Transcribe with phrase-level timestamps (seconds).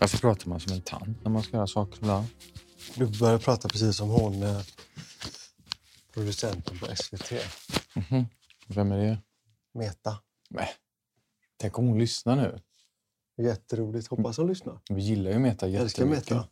[0.00, 2.26] Varför pratar man som en tant när man ska göra saker ibland?
[2.94, 4.60] Du börjar prata precis som hon, eh,
[6.12, 7.32] producenten på SVT.
[8.68, 9.18] Vem är det?
[9.74, 10.18] Meta.
[10.50, 10.68] Nej.
[11.56, 12.60] Tänk om hon lyssnar nu.
[13.46, 14.08] Jätteroligt.
[14.08, 14.80] Hoppas hon lyssnar.
[14.88, 16.30] Vi gillar ju Meta Jag älskar jättemycket.
[16.30, 16.48] Meta.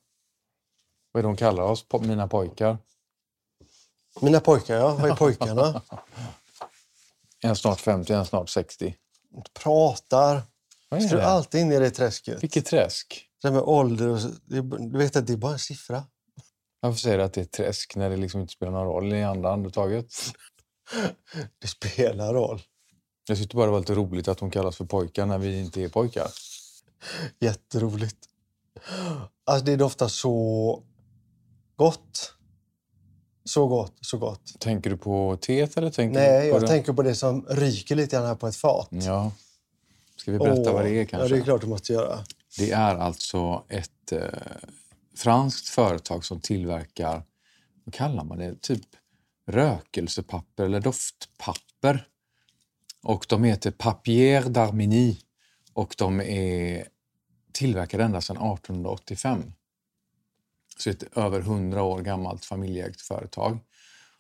[1.13, 1.87] Vad är det hon kallar oss?
[1.89, 2.79] Po- Mina pojkar.
[4.21, 4.95] Mina pojkar, ja.
[4.95, 5.83] Vad är pojkarna?
[7.41, 8.97] En snart 50, en snart 60.
[9.55, 10.43] Pratar.
[10.89, 11.27] Vad är det?
[11.27, 12.43] alltid in i det träsket?
[12.43, 13.27] Vilket träsk.
[13.45, 14.19] Det här med ålder och
[14.91, 16.05] Du vet att det är bara en siffra.
[16.81, 19.23] Varför säger du att det är träsk när det liksom inte spelar någon roll i
[19.23, 20.15] andra andetaget?
[21.59, 22.63] Det spelar roll.
[23.29, 25.83] Jag tyckte bara det var lite roligt att hon kallas för pojkar när vi inte
[25.83, 26.29] är pojkar.
[27.41, 28.17] Jätteroligt.
[29.45, 30.83] Alltså det doftar så
[31.77, 32.35] gott.
[33.45, 34.61] Så gott, så gott.
[34.61, 36.67] Tänker du på teet eller tänker Nej, jag det?
[36.67, 38.89] tänker på det som ryker lite grann här på ett fat.
[38.91, 39.33] Ja.
[40.17, 41.35] Ska vi berätta Åh, vad det är Ja, kanske?
[41.35, 42.25] det är klart du måste göra.
[42.57, 44.29] Det är alltså ett eh,
[45.17, 47.23] franskt företag som tillverkar,
[47.85, 48.87] vad kallar man det, typ
[49.47, 52.07] rökelsepapper eller doftpapper.
[53.03, 55.17] Och de heter Papier d'Armini
[55.73, 56.89] och de är
[57.53, 59.53] tillverkade ända sedan 1885.
[60.77, 63.59] Så det är ett över 100 år gammalt familjeägt företag.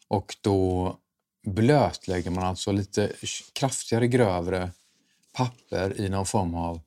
[0.09, 0.97] Och då
[1.47, 3.13] blötlägger man alltså lite
[3.53, 4.71] kraftigare, grövre
[5.33, 6.81] papper i någon form av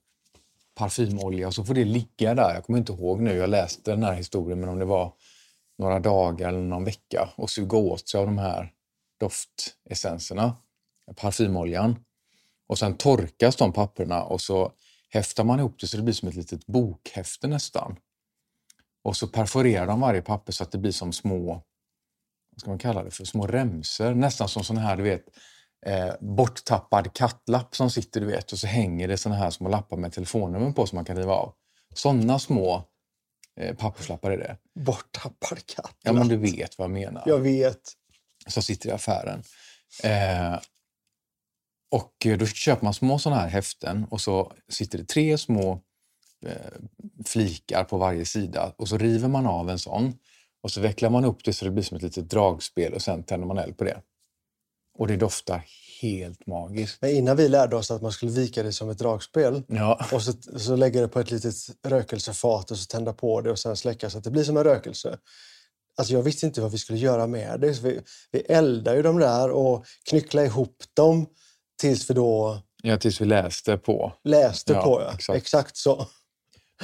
[0.77, 2.53] parfymolja och så får det ligga där.
[2.53, 5.13] Jag kommer inte ihåg nu, jag läste den här historien, men om det var
[5.77, 8.73] några dagar eller någon vecka och suga åt sig av de här
[9.19, 10.55] doftessenserna,
[11.15, 11.99] parfymoljan.
[12.67, 14.71] Och sen torkas de papperna och så
[15.09, 17.97] häftar man ihop det så det blir som ett litet bokhäfte nästan.
[19.03, 21.53] Och så perforerar de varje papper så att det blir som små,
[22.51, 24.13] vad ska man kalla det för, små remser.
[24.13, 25.25] Nästan som sådana här, du vet,
[25.85, 29.97] eh, borttappad kattlapp som sitter, du vet, och så hänger det såna här små lappar
[29.97, 31.53] med telefonnummer på som man kan riva av.
[31.93, 32.83] Såna små
[33.59, 34.57] eh, papperslappar är det.
[34.79, 35.95] Borttappad katt.
[36.03, 37.23] Ja, men du vet vad jag menar.
[37.25, 37.81] Jag vet.
[38.47, 39.43] Som sitter i affären.
[40.03, 40.59] Eh,
[41.91, 45.81] och då köper man små såna här häften och så sitter det tre små
[46.45, 46.81] eh,
[47.25, 50.13] flikar på varje sida och så river man av en sån
[50.61, 53.23] och så vecklar man upp det så det blir som ett litet dragspel och sen
[53.23, 54.01] tänder man eld på det.
[54.97, 55.65] Och det doftar
[56.01, 56.97] helt magiskt.
[57.01, 60.21] Men innan vi lärde oss att man skulle vika det som ett dragspel Ja, och
[60.21, 61.55] så, så lägga det på ett litet
[61.87, 64.63] rökelsefat och så tända på det och sen släcka så att det blir som en
[64.63, 65.17] rökelse.
[65.97, 67.73] Alltså jag visste inte vad vi skulle göra med det.
[67.73, 67.99] Så vi,
[68.31, 71.25] vi eldar ju dem där och knycklar ihop dem
[71.81, 74.13] tills vi då ja tills vi läste på.
[74.23, 75.01] läste Ja, på.
[75.01, 75.13] Ja.
[75.13, 75.37] exakt.
[75.37, 75.77] Exakt.
[75.77, 76.07] så.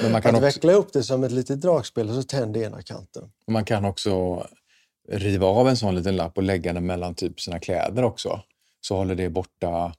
[0.02, 2.60] Men man kan, Att också, veckla upp det som ett litet dragspel och så tända
[2.60, 3.24] ena kanten.
[3.52, 4.44] man kan också
[5.10, 8.42] riva av en sån liten lapp och lägga den mellan typ sina kläder också.
[8.82, 9.94] Så håller det borta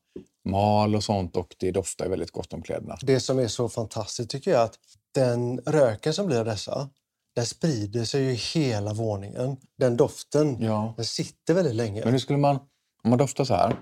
[0.44, 2.98] mal och sånt och det doftar väldigt gott om kläderna.
[3.02, 4.78] Det som är så fantastiskt tycker jag är att
[5.14, 6.90] den röken som blir av dessa,
[7.34, 9.56] den sprider sig ju i hela våningen.
[9.78, 10.94] Den doften, Ja.
[10.96, 12.04] den sitter väldigt länge.
[12.04, 12.56] Men hur skulle man,
[13.02, 13.76] om man doftar så här,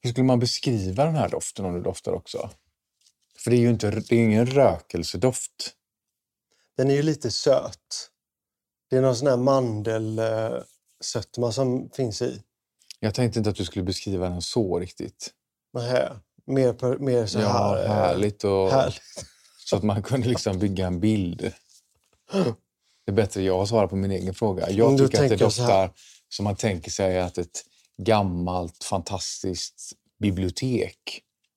[0.00, 2.50] hur skulle man beskriva den här doften om du doftar också?
[3.38, 5.74] För det är ju inte, det är ingen rökelsedoft.
[6.76, 8.10] Den är ju lite söt.
[8.90, 12.42] Det är någon sån här mandelsötma som finns i.
[13.00, 15.30] Jag tänkte inte att du skulle beskriva den så riktigt.
[15.74, 16.12] Nähä.
[16.46, 17.84] Mer, mer så Ja, här...
[17.84, 18.44] eh, härligt.
[18.44, 19.02] Och, härligt.
[19.66, 21.52] Så att man kunde liksom bygga en bild.
[23.06, 24.70] Det är bättre jag svarar på min egen fråga.
[24.70, 25.90] Jag tycker att det doftar
[26.28, 27.64] som man tänker sig att ett
[28.02, 30.96] gammalt fantastiskt bibliotek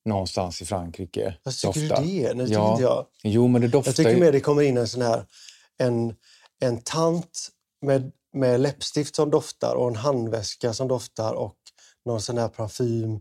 [0.04, 2.02] någonstans i Frankrike Vad tycker doftar.
[2.02, 2.34] du det?
[2.34, 2.78] Nej, det Ja.
[2.80, 3.06] jag.
[3.22, 5.24] Jo, men det doftar Jag tycker mer det kommer in en sån här...
[5.78, 6.14] En,
[6.62, 7.48] en tant
[7.80, 11.56] med, med läppstift som doftar och en handväska som doftar och
[12.04, 13.20] någon sån här parfym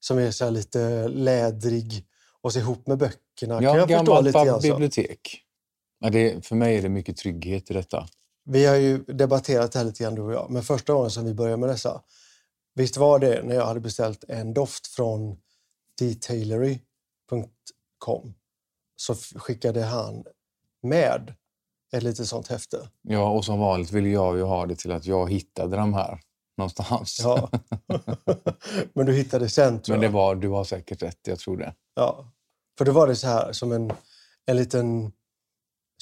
[0.00, 2.06] som är så lite lädrig
[2.40, 3.54] och så ihop med böckerna.
[3.54, 5.42] kan Ja, jag förstå lite grann bibliotek.
[5.98, 8.08] Ja, det, för mig är det mycket trygghet i detta.
[8.44, 11.24] Vi har ju debatterat det här lite grann du och jag, men första gången som
[11.24, 12.02] vi började med dessa,
[12.74, 15.36] visst var det när jag hade beställt en doft från
[15.98, 18.34] detailery.com
[18.96, 20.24] så skickade han
[20.82, 21.34] med
[21.96, 22.88] ett litet sånt häfte.
[23.02, 26.20] Ja, och som vanligt vill jag ju ha det till att jag hittade de här
[26.58, 27.20] någonstans.
[27.22, 27.50] Ja.
[28.94, 30.12] men du hittade sen tror Men det jag.
[30.12, 31.74] var, du har säkert rätt, jag tror det.
[31.94, 32.32] Ja.
[32.78, 33.92] För då var det så här som en,
[34.46, 35.12] en liten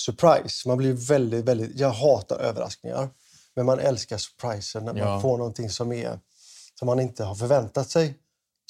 [0.00, 0.68] surprise.
[0.68, 1.78] Man blir väldigt, väldigt...
[1.78, 3.08] Jag hatar överraskningar.
[3.56, 5.20] Men man älskar surpriser när man Ja.
[5.20, 6.18] får någonting som, är,
[6.78, 8.14] som man inte har förväntat sig.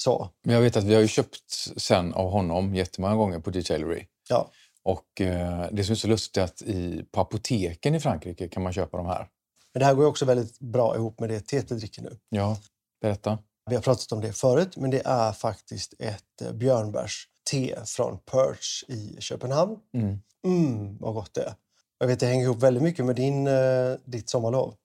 [0.03, 0.29] Så.
[0.43, 4.05] Men jag vet att vi har ju köpt sen av honom jättemånga gånger på Detailery.
[4.29, 4.51] Ja.
[4.83, 8.63] Och eh, det som är så lustigt är att i, på apoteken i Frankrike kan
[8.63, 9.27] man köpa de här.
[9.73, 12.17] Men det här går också väldigt bra ihop med det teet vi dricker nu.
[12.29, 12.57] Ja,
[13.01, 13.37] berätta.
[13.69, 18.17] Vi har pratat om det förut, men det är faktiskt ett eh, björnbärs te från
[18.17, 19.77] Perch i Köpenhamn.
[19.93, 20.19] Mm.
[20.47, 21.53] Mm, vad gott det är.
[21.99, 24.75] Jag vet, det hänger ihop väldigt mycket med din, eh, ditt sommarlov.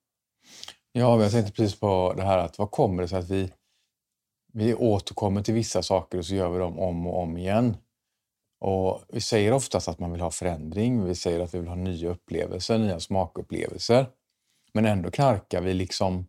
[0.91, 3.51] Ja, jag tänkte precis på det här att vad kommer det sig att vi,
[4.53, 7.77] vi återkommer till vissa saker och så gör vi dem om och om igen.
[8.59, 11.75] Och vi säger oftast att man vill ha förändring, vi säger att vi vill ha
[11.75, 14.05] nya upplevelser, nya smakupplevelser.
[14.73, 16.27] Men ändå knarkar vi liksom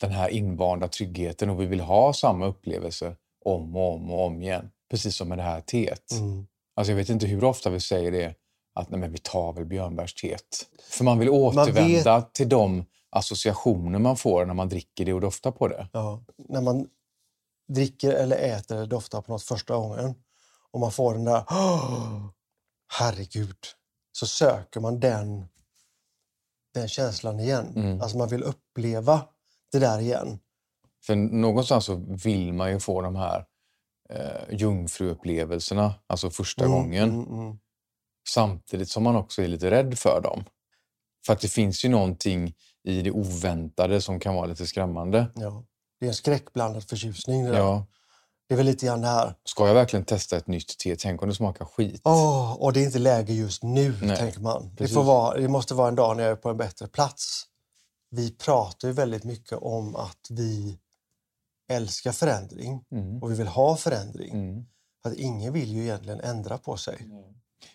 [0.00, 4.42] den här invanda tryggheten och vi vill ha samma upplevelser om och om och om
[4.42, 4.70] igen.
[4.90, 6.12] Precis som med det här teet.
[6.12, 6.46] Mm.
[6.76, 8.34] Alltså jag vet inte hur ofta vi säger det,
[8.74, 10.66] att nej men vi tar väl björnbärsteet.
[10.90, 15.50] För man vill återvända till de associationer man får när man dricker det och doftar
[15.50, 15.88] på det.
[15.92, 16.88] Ja, när man
[17.68, 20.14] dricker eller äter eller doftar på något första gången
[20.76, 22.28] och man får den där "Åh,
[22.98, 23.56] herregud,
[24.12, 25.48] så söker man den,
[26.74, 27.72] den känslan igen.
[27.76, 28.00] Mm.
[28.00, 29.20] Alltså man vill uppleva
[29.72, 30.38] det där igen.
[31.06, 31.94] För någonstans så
[32.24, 33.44] vill man ju få de här
[34.10, 37.10] eh, jungfruupplevelserna, alltså första Mm, gången.
[37.10, 37.58] Mm, mm.
[38.28, 40.44] Samtidigt som man också är lite rädd för dem.
[41.26, 45.26] För att det finns ju någonting i det oväntade som kan vara lite skrämmande.
[45.34, 45.64] Ja.
[46.00, 47.44] Det är en skräckblandad förtjusning.
[47.44, 47.58] Det, där.
[47.58, 47.86] Ja.
[48.48, 49.34] Det är väl lite grann det här.
[49.44, 50.96] Ska jag verkligen testa ett nytt te?
[50.96, 52.00] Tänk om det smakar skit?
[52.04, 54.70] Åh, och det är inte läge just nu, Nej, tänker man.
[54.76, 57.42] Det, får vara, det måste vara en dag när jag är på en bättre plats.
[58.10, 60.78] Vi pratar ju väldigt mycket om att vi
[61.72, 63.22] älskar förändring Mm.
[63.22, 64.30] och vi vill ha förändring.
[64.34, 64.66] Mm.
[65.02, 67.08] För att ingen vill ju egentligen ändra på sig.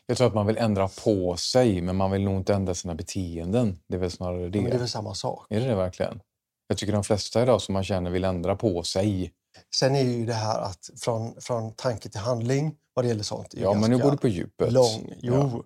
[0.06, 2.96] Jag tror att man vill ändra på sig, men man vill nog inte ändra sina
[2.96, 3.80] beteenden.
[3.88, 4.62] Det är väl snarare det.
[4.62, 5.46] Men det är väl samma sak.
[5.50, 6.22] Är det det verkligen?
[6.68, 9.32] Jag tycker de flesta idag som man känner vill ändra på sig.
[9.76, 13.48] Sen är ju det här att från, från tanke till handling vad det gäller sånt.
[13.54, 14.72] Ja, men nu går du på djupet.
[14.74, 15.14] lång.
[15.22, 15.64] Jo, Ja.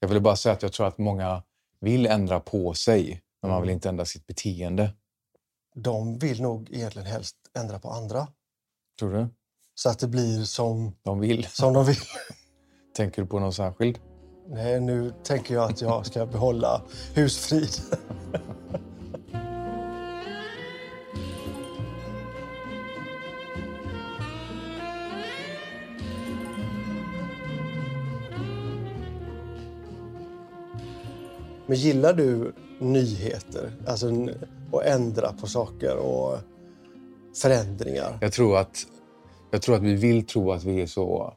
[0.00, 1.42] Jag ville bara säga att jag tror att många
[1.80, 3.76] vill ändra på sig, men man vill Mm.
[3.76, 4.94] inte ändra sitt beteende.
[5.74, 8.28] de vill nog egentligen helst ändra på andra.
[8.98, 9.28] Tror du?
[9.74, 11.46] Så att det blir som, De vill.
[11.46, 11.96] som de vill.
[12.96, 13.98] Tänker du på någon särskild?
[14.48, 16.82] Nej, nu tänker jag att jag ska behålla
[17.14, 17.68] husfrid.
[31.68, 33.72] Men gillar du nyheter?
[33.86, 34.06] Alltså
[34.72, 36.38] att ändra på saker och
[37.42, 38.18] förändringar?
[38.20, 38.86] Jag tror att,
[39.50, 41.36] jag tror att vi vill tro att vi är så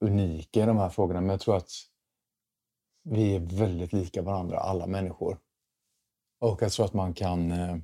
[0.00, 1.70] unika i de här frågorna, men jag tror att
[3.04, 5.38] vi är väldigt lika varandra, alla människor.
[6.40, 7.76] Och jag tror att man kan, eh,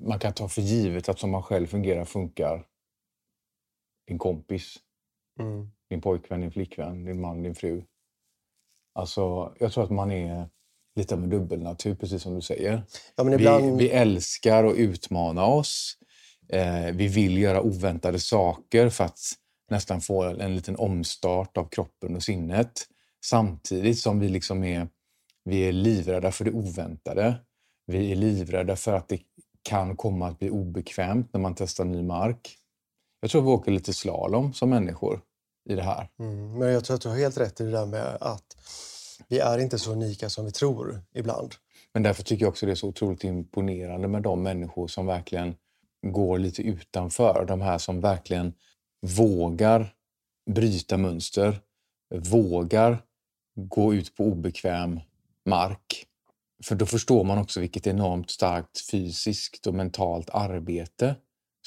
[0.00, 2.66] man kan ta för givet att som man själv fungerar funkar
[4.06, 4.76] din kompis,
[5.40, 5.70] Mm.
[5.90, 7.82] din pojkvän, din flickvän, din man, din fru.
[8.94, 10.48] Alltså, jag tror att man är
[10.96, 12.82] lite av en dubbelnatur, precis som du säger.
[13.16, 13.64] Ja, ibland...
[13.64, 15.98] Vi, vi älskar att utmana oss.
[16.48, 19.18] Eh, vi vill göra oväntade saker för att
[19.70, 22.72] nästan få en liten omstart av kroppen och sinnet.
[23.24, 24.88] Samtidigt som vi liksom är,
[25.44, 27.34] vi är livrädda för det oväntade.
[27.86, 29.20] Vi är livrädda för att det
[29.62, 32.56] kan komma att bli obekvämt när man testar ny mark.
[33.20, 35.20] Jag tror vi åker lite slalom som människor
[35.68, 36.08] i det här.
[36.18, 38.56] Mm, men jag tror att du har helt rätt i det där med att
[39.28, 41.54] vi är inte så unika som vi tror ibland.
[41.92, 45.54] Men därför tycker jag också det är så otroligt imponerande med de människor som verkligen
[46.06, 47.44] går lite utanför.
[47.48, 48.54] De här som verkligen
[49.06, 49.94] vågar
[50.50, 51.60] bryta mönster,
[52.14, 53.02] vågar
[53.54, 55.00] gå ut på obekväm
[55.46, 56.06] mark.
[56.64, 61.14] För då förstår man också vilket enormt starkt fysiskt och mentalt arbete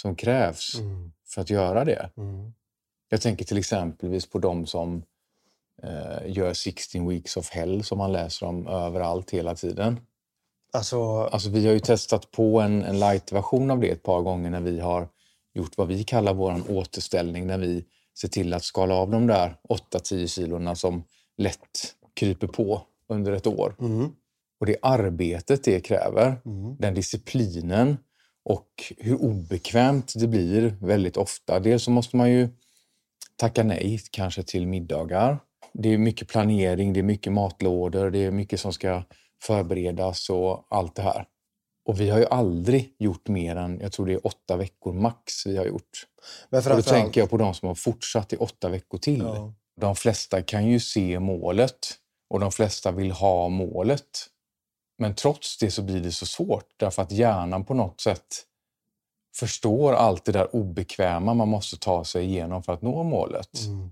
[0.02, 1.12] som krävs Mm.
[1.28, 2.10] för att göra det.
[2.18, 2.54] Mm.
[3.10, 5.04] Jag tänker till exempelvis på de som
[5.84, 10.00] eh, gör 16 weeks of hell som man läser om överallt hela tiden.
[10.74, 14.50] Alltså, Alltså vi har ju testat på en, en light-version av det ett par gånger
[14.50, 15.08] när vi har
[15.54, 17.86] gjort vad vi kallar vår återställning när vi
[18.20, 21.04] ser till att skala av de där 8-10 kilorna som
[21.38, 23.76] lätt kryper på under ett år.
[23.80, 24.12] mm,
[24.60, 27.98] Och det arbetet det kräver, mm, den disciplinen
[28.46, 31.60] och hur obekvämt det blir väldigt ofta.
[31.60, 32.50] Dels så måste man ju
[33.38, 35.40] tacka nej kanske till middagar.
[35.74, 39.04] Det är mycket planering, det är mycket matlådor, det är mycket som ska
[39.44, 41.26] förberedas och allt det här.
[41.86, 45.46] Och vi har ju aldrig gjort mer än, jag tror det är åtta veckor max
[45.46, 46.08] vi har gjort.
[46.50, 47.04] men Och då framförallt...
[47.04, 49.20] tänker jag på de som har fortsatt i åtta veckor till.
[49.20, 49.54] Ja.
[49.82, 51.78] De flesta kan ju se målet
[52.30, 54.28] och de flesta vill ha målet.
[54.98, 58.28] Men trots det så blir det så svårt därför att hjärnan på något sätt
[59.36, 63.66] förstår allt det där obekväma man måste ta sig igenom för att nå målet.
[63.66, 63.92] Mm.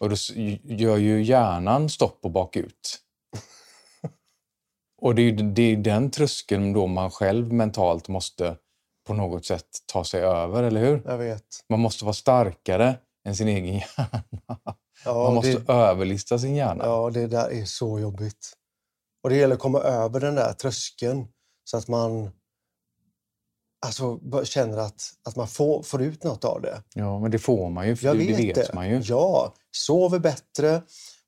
[0.00, 0.16] Och då
[0.62, 2.98] gör ju hjärnan stopp och bakut.
[5.02, 8.56] Och det är det är den tröskeln då man själv mentalt måste
[9.06, 11.02] på något sätt ta sig över, eller hur?
[11.04, 11.44] Jag vet.
[11.68, 14.22] Man måste vara starkare än sin egen hjärna.
[15.04, 16.84] Ja, Man måste det, överlista sin hjärna.
[16.84, 18.52] ja, det där är så jobbigt.
[19.22, 21.28] Och det gäller att komma över den där tröskeln
[21.64, 22.30] så att man
[23.86, 26.82] alltså, känner att, att man får, får ut något av det.
[26.94, 29.00] Ja, men det får man ju, för Jag det, vet det man ju.
[29.04, 30.82] Ja, sover bättre,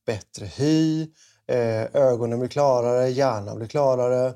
[0.07, 1.03] bättre hy,
[1.47, 4.35] eh, ögonen blir klarare, hjärnan blir klarare,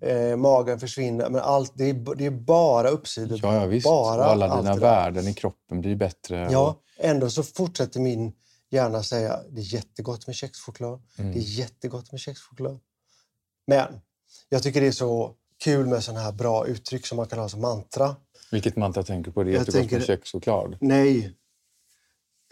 [0.00, 1.30] eh, magen försvinner.
[1.30, 3.40] Men allt, det, är, det är bara uppsidor.
[3.42, 3.84] Ja, ja visst.
[3.84, 6.48] Bara och alla dina värden i kroppen blir bättre.
[6.50, 8.32] Ja, Och, ändå så fortsätter min
[8.70, 11.02] hjärna säga det är jättegott med kexchoklad.
[11.18, 11.32] Mm.
[11.32, 12.80] Det är jättegott med kexchoklad.
[13.66, 14.00] Men
[14.48, 17.48] jag tycker det är så kul med sådana här bra uttryck som man kan ha
[17.48, 18.16] som mantra.
[18.50, 19.42] vilket mantra tänker du på?
[19.42, 20.76] Det är Jag jättegott tänker- med kexchoklad.
[20.80, 21.36] Nej,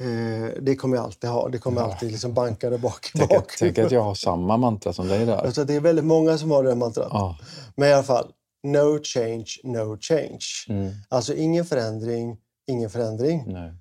[0.00, 1.49] eh, det kommer jag alltid ha.
[1.49, 1.93] Det kommer Ja.
[1.93, 3.11] alltid liksom banka där bak.
[3.12, 3.57] Tänk att, bak.
[3.59, 5.45] tänk att jag har samma mantra som dig där.
[5.45, 7.09] Jag tror att det är väldigt många som har det mantrat.
[7.12, 7.38] Ja.
[7.76, 10.40] Men i alla fall, no change, no change.
[10.69, 13.45] Mm, Alltså ingen förändring, ingen förändring.
[13.47, 13.73] nej.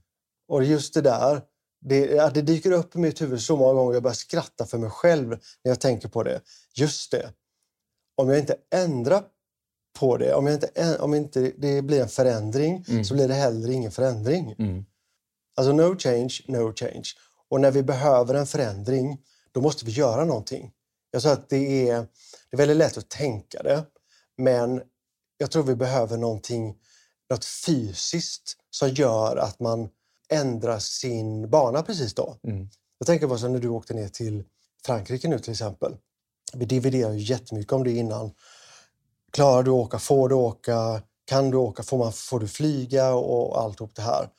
[0.47, 1.41] Och just det där,
[1.81, 4.89] det, det dyker upp i mitt huvud så många gånger jag börjar skratta för mig
[4.89, 6.41] själv när jag tänker på det.
[6.75, 7.29] Just det.
[8.19, 9.23] Om jag inte ändrar
[9.99, 13.05] på det, om, jag inte, om inte det blir en förändring Mm.
[13.05, 14.55] så blir det heller ingen förändring.
[14.59, 14.85] Mm.
[15.55, 17.03] Alltså no change, no change.
[17.49, 19.17] Och när vi behöver en förändring,
[19.51, 20.71] då måste vi göra någonting.
[21.11, 21.95] Jag sa att det är,
[22.49, 23.85] det är väldigt lätt att tänka det,
[24.37, 24.81] men
[25.37, 26.75] jag tror vi behöver någonting,
[27.29, 29.89] något fysiskt som gör att man
[30.29, 32.37] ändrar sin bana precis då.
[32.43, 32.69] Mm.
[32.97, 34.43] Jag tänker på när du åkte ner till
[34.85, 35.95] Frankrike nu till exempel.
[36.53, 38.31] Vi dividerar ju jättemycket om det innan.
[39.33, 39.99] Klarar du att åka?
[39.99, 41.01] Får du åka?
[41.25, 41.83] Kan du åka?
[41.83, 43.13] Får, man, får du flyga?
[43.13, 44.29] Och alltihop det här.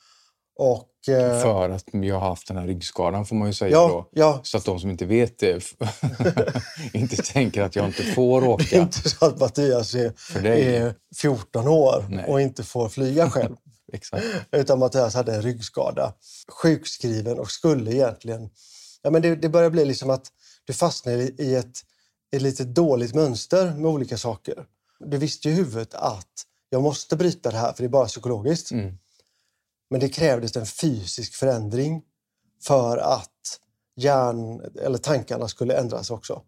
[0.59, 3.87] Och, eh, För att jag har haft den här ryggskadan får man ju säga ja,
[3.87, 4.09] då.
[4.11, 5.63] ja, Så att de som inte vet det
[6.93, 10.13] inte tänker att jag inte får det är åka inte så att Mattias är,
[10.45, 12.25] är 14 år Nej.
[12.27, 13.55] och inte får flyga själv.
[13.93, 14.25] Exakt.
[14.51, 16.13] utan Mattias hade en ryggskada.
[16.61, 18.49] Sjukskriven och skulle egentligen...
[19.01, 20.27] Ja, men det, det börjar bli liksom att
[20.65, 21.81] du fastnar i ett,
[22.31, 24.65] ett lite dåligt mönster med olika saker.
[24.99, 28.07] Du visste ju i huvudet att jag måste bryta det här för det är bara
[28.07, 28.71] psykologiskt.
[28.71, 28.97] Mm.
[29.89, 32.03] Men det krävdes en fysisk förändring
[32.63, 33.59] för att
[33.95, 36.41] hjärn, eller tankarna skulle ändras också.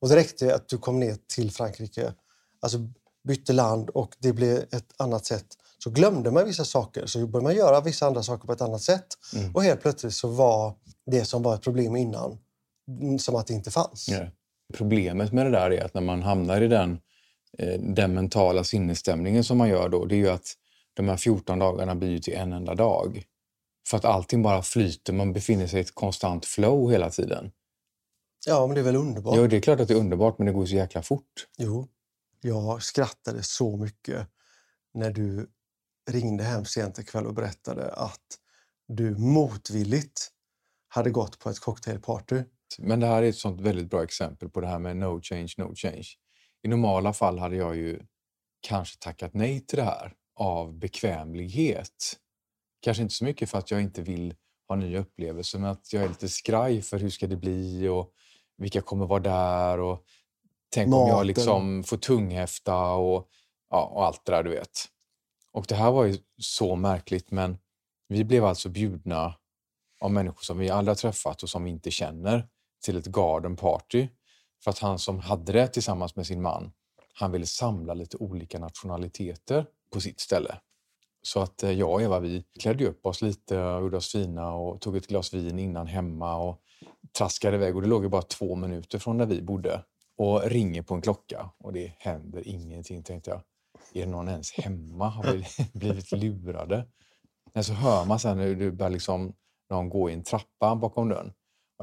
[0.00, 2.14] Och det räckte att du kom ner till Frankrike,
[2.60, 2.78] alltså
[3.24, 5.46] bytte land och det blev ett annat sätt.
[5.78, 8.82] Så glömde man vissa saker, så började man göra vissa andra saker på ett annat
[8.82, 9.06] sätt.
[9.34, 9.54] Mm.
[9.54, 10.74] Och helt plötsligt så var
[11.06, 12.38] det som var ett problem innan
[13.18, 14.08] som att det inte fanns.
[14.08, 14.26] Ja.
[14.72, 17.00] Problemet med det där är att när man hamnar i den,
[17.58, 20.54] eh, den mentala sinnesstämningen som man gör då, det är ju att
[20.94, 23.24] de här 14 dagarna blir till en enda dag.
[23.88, 27.52] För att allting bara flyter, man befinner sig i ett konstant flow hela tiden.
[28.46, 29.36] Ja, men det är väl underbart.
[29.36, 31.46] Ja, det är klart att det är underbart, men det går så jäkla fort.
[31.58, 31.88] Jo,
[32.40, 34.28] jag skrattade så mycket
[34.94, 35.50] när du
[36.10, 38.38] ringde hem sent ikväll och berättade att
[38.88, 40.30] du motvilligt
[40.88, 42.42] hade gått på ett cocktailparty.
[42.78, 45.52] Men det här är ett sånt väldigt bra exempel på det här med no change,
[45.56, 46.06] no change.
[46.62, 48.00] I normala fall hade jag ju
[48.60, 52.18] kanske tackat nej till det här av bekvämlighet.
[52.80, 54.34] Kanske inte så mycket för att jag inte vill
[54.68, 58.12] ha nya upplevelser, men att jag är lite skraj för hur ska det bli och
[58.56, 60.04] vilka kommer vara där och
[60.74, 61.08] tänk om Maten.
[61.08, 63.28] jag liksom får tunghäfta och,
[63.70, 64.88] ja, och allt det där du vet.
[65.52, 67.58] Och det här var ju så märkligt, men
[68.08, 69.34] vi blev alltså bjudna
[70.00, 72.48] av människor som vi aldrig har träffat och som vi inte känner
[72.82, 74.08] till ett garden party.
[74.64, 76.72] För att han som hade det tillsammans med sin man,
[77.14, 80.58] han ville samla lite olika nationaliteter på sitt ställe.
[81.22, 84.54] Så att eh, jag och Eva, vi klädde upp oss lite och gjorde oss fina
[84.54, 86.60] och tog ett glas vin innan hemma och
[87.18, 87.76] traskade iväg.
[87.76, 89.84] Och det låg ju bara två minuter från där vi bodde.
[90.16, 93.42] Och ringer på en klocka och det händer ingenting, tänkte jag.
[93.94, 95.08] Är någon ens hemma?
[95.08, 95.44] Har vi
[95.78, 96.86] blivit lurade?
[97.54, 99.32] Men så hör man sen hur det börjar liksom
[99.70, 101.32] någon gå i en trappa bakom dörren.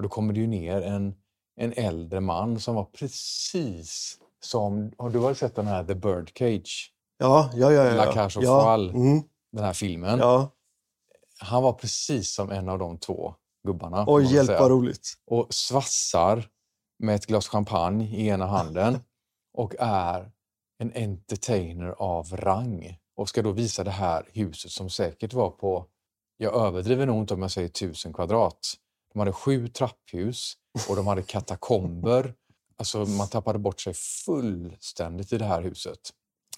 [0.01, 1.15] Då kommer det ju ner en,
[1.56, 4.91] en äldre man som var precis som...
[4.98, 6.94] Har du har sett den här The Birdcage?
[7.18, 7.86] Ja, ja, ja.
[7.86, 7.94] ja.
[7.94, 8.63] La Cage aux ja.
[8.63, 8.96] Folles.
[8.96, 10.20] Mm, Den här filmen.
[10.20, 10.51] ja.
[11.41, 13.36] Han var precis som en av de två
[13.68, 14.06] gubbarna.
[14.08, 15.13] Oj, hjälp vad roligt.
[15.25, 16.48] Och svassar
[17.00, 19.00] med ett glas champagne i ena handen
[19.53, 20.32] och är
[20.79, 25.86] en entertainer av rang och ska då visa det här huset som säkert var på,
[26.38, 28.74] jag överdriver nog inte om jag säger tusen kvadrat.
[29.13, 30.54] De hade sju trapphus
[30.89, 32.34] och de hade katakomber.
[32.78, 36.00] Alltså man tappade bort sig fullständigt i det här huset.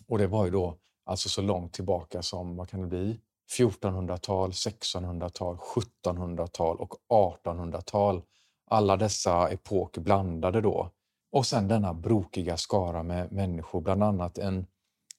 [0.07, 3.19] Och det var ju då alltså så långt tillbaka som, vad kan det bli?
[3.57, 8.21] 1400-tal, 1600-tal, 1700-tal och 1800-tal.
[8.69, 10.91] Alla dessa epoker blandade då.
[11.31, 14.67] Och sen denna brokiga skara med människor, bland annat en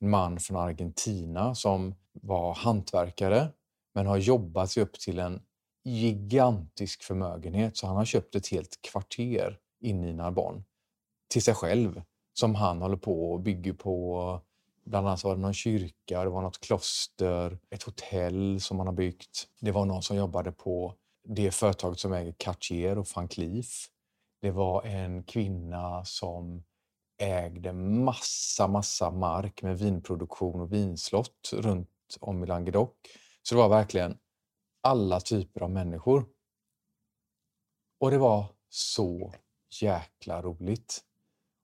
[0.01, 3.49] man från Argentina som var hantverkare
[3.95, 5.41] men har jobbat sig upp till en
[5.85, 10.63] gigantisk förmögenhet så han har köpt ett helt kvarter inne i Narbonne
[11.29, 14.41] till sig själv som han håller på och bygger på.
[14.85, 18.95] Bland annat var det någon kyrka, det var något kloster, ett hotell som han har
[18.95, 19.49] byggt.
[19.61, 20.95] Det var någon som jobbade på
[21.29, 23.87] det företaget som äger Cartier och Van Cleef.
[24.41, 26.63] Det var en kvinna som
[27.21, 31.89] ägde massa, massa mark med vinproduktion och vinslott runt
[32.21, 32.91] om i Languedoc.
[33.43, 34.19] Så det var verkligen
[34.83, 36.27] alla typer av människor.
[38.01, 39.35] Och det var så
[39.81, 41.01] jäkla roligt.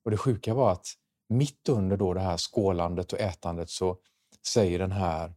[0.04, 0.86] Och det sjuka var att
[1.28, 3.96] mitt under då det här skålandet och ätandet så
[4.46, 5.34] säger den här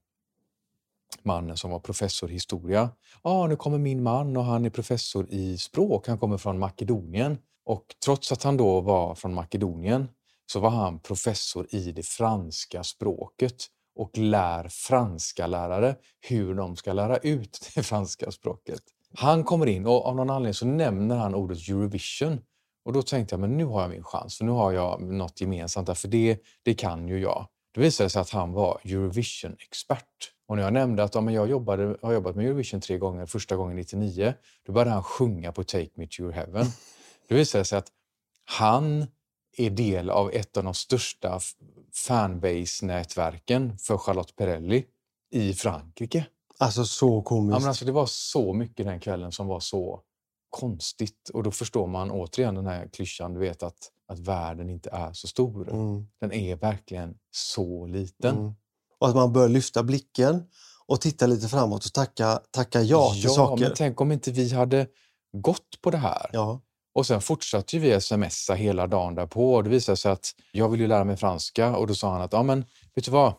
[1.23, 2.89] mannen som var professor i historia.
[3.23, 6.07] Ja, ah, nu kommer min man och han är professor i språk.
[6.07, 7.37] Han kommer från Makedonien.
[7.65, 10.07] Och trots att han då var från Makedonien
[10.45, 16.93] så var han professor i det franska språket och lär franska lärare hur de ska
[16.93, 18.81] lära ut det franska språket.
[19.13, 22.41] Han kommer in och av någon anledning så nämner han ordet Eurovision.
[22.85, 25.41] Och då tänkte jag, men nu har jag min chans, för nu har jag något
[25.41, 27.47] gemensamt där, för det, det kan ju jag.
[27.73, 30.31] Det visade sig att han var Eurovision-expert.
[30.47, 33.25] Och när jag nämnde att ja, men jag jobbade, har jobbat med Eurovision tre gånger,
[33.25, 34.33] första gången 99,
[34.65, 36.65] då började han sjunga på Take Me To Your Heaven.
[37.27, 37.87] Det visade sig att
[38.45, 39.07] han
[39.57, 41.39] är del av ett av de största
[41.93, 44.85] fanbase-nätverken för Charlotte Perrelli
[45.31, 46.25] i Frankrike.
[46.57, 47.53] Alltså så komiskt.
[47.53, 50.01] Ja, men alltså, det var så mycket den kvällen som var så
[50.49, 51.29] konstigt.
[51.33, 55.13] Och då förstår man återigen den här klyschan, du vet att, att världen inte är
[55.13, 55.69] så stor.
[55.73, 56.07] Mm.
[56.19, 58.37] Den är verkligen så liten.
[58.37, 58.53] Mm.
[58.99, 60.43] Och att man bör lyfta blicken
[60.85, 63.63] och titta lite framåt och tacka, tacka ja till ja, saker.
[63.63, 64.87] men tänk om inte vi hade
[65.31, 66.29] gått på det här.
[66.33, 66.61] Ja.
[66.93, 70.87] Och sen fortsatte vi smsa hela dagen därpå och det visade sig att jag ville
[70.87, 73.33] lära mig franska och då sa han att ja, men vet du vad?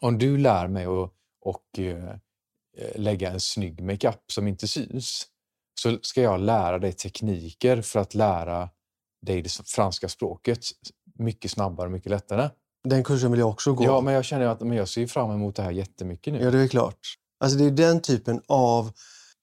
[0.00, 2.16] Om du lär mig att och, eh,
[2.94, 5.26] lägga en snygg makeup som inte syns
[5.80, 8.68] så ska jag lära dig tekniker för att lära
[9.22, 10.60] dig det franska språket
[11.18, 12.50] mycket snabbare och mycket lättare.
[12.88, 13.84] Den kursen vill jag också gå.
[13.84, 16.42] Ja, men jag känner att men jag ser fram emot det här jättemycket nu.
[16.42, 16.98] Ja, det är klart.
[17.40, 18.92] Alltså det är den typen av,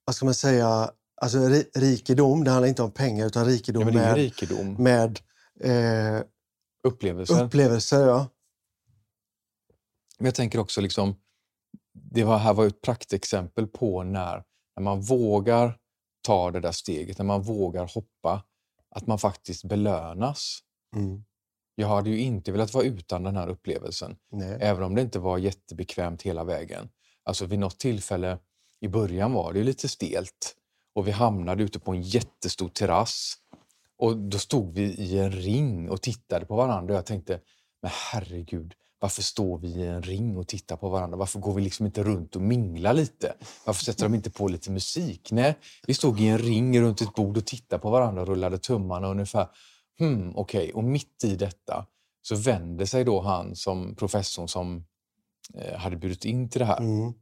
[0.06, 0.92] vad ska man säga,
[1.24, 1.40] alltså
[1.76, 2.44] rikedom.
[2.44, 4.74] Det handlar inte om pengar utan rikedom är med, rikedom.
[4.74, 5.20] med
[5.60, 6.24] eh,
[6.88, 7.44] upplevelser.
[7.44, 8.08] upplevelser.
[8.08, 8.28] Ja.
[10.18, 11.16] Men jag tänker också liksom,
[11.94, 14.44] det var, här var ett praktexempel på när,
[14.76, 15.78] när man vågar
[16.22, 18.44] ta det där steget, när man vågar hoppa,
[18.96, 20.60] att man faktiskt belönas.
[20.96, 21.24] Mm.
[21.76, 24.58] Jag hade ju inte velat vara utan den här upplevelsen, Nej.
[24.62, 26.90] även om det inte var jättebekvämt hela vägen.
[27.24, 28.40] Alltså vid något tillfälle
[28.80, 30.56] i början var det ju lite stelt
[30.96, 33.36] och vi hamnade ute på en jättestor terrass.
[33.98, 37.40] Och då stod vi i en ring och tittade på varandra och jag tänkte,
[37.82, 41.18] men herregud, varför står vi i en ring och tittar på varandra?
[41.18, 43.34] Varför går vi liksom inte runt och minglar lite?
[43.66, 45.32] Varför sätter de inte på lite musik?
[45.32, 45.56] Nej,
[45.88, 49.08] vi stod i en ring runt ett bord och tittade på varandra och rullade tummarna
[49.08, 49.48] ungefär.
[50.00, 50.62] Hmm, okej.
[50.62, 50.72] Okay.
[50.72, 51.86] Och mitt i detta
[52.22, 54.86] så vänder sig då han som professorn som
[55.54, 57.14] eh, hade bjudit in till det här Mm.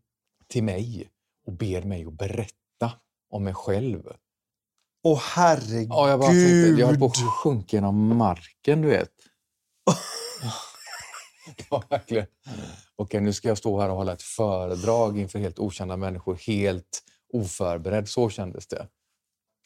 [0.47, 1.09] till mig
[1.45, 2.55] och ber mig att berätta
[3.31, 4.13] om mig själv.
[5.03, 5.87] Åh herregud!
[5.89, 9.11] Ja, jag bara tänkte, jag höll på att sjunka genom marken, du vet.
[11.69, 12.25] Var verkligen...
[12.95, 17.03] Okej, nu ska jag stå här och hålla ett föredrag inför helt okända människor, helt
[17.33, 18.09] oförberedd.
[18.09, 18.87] Så kändes det.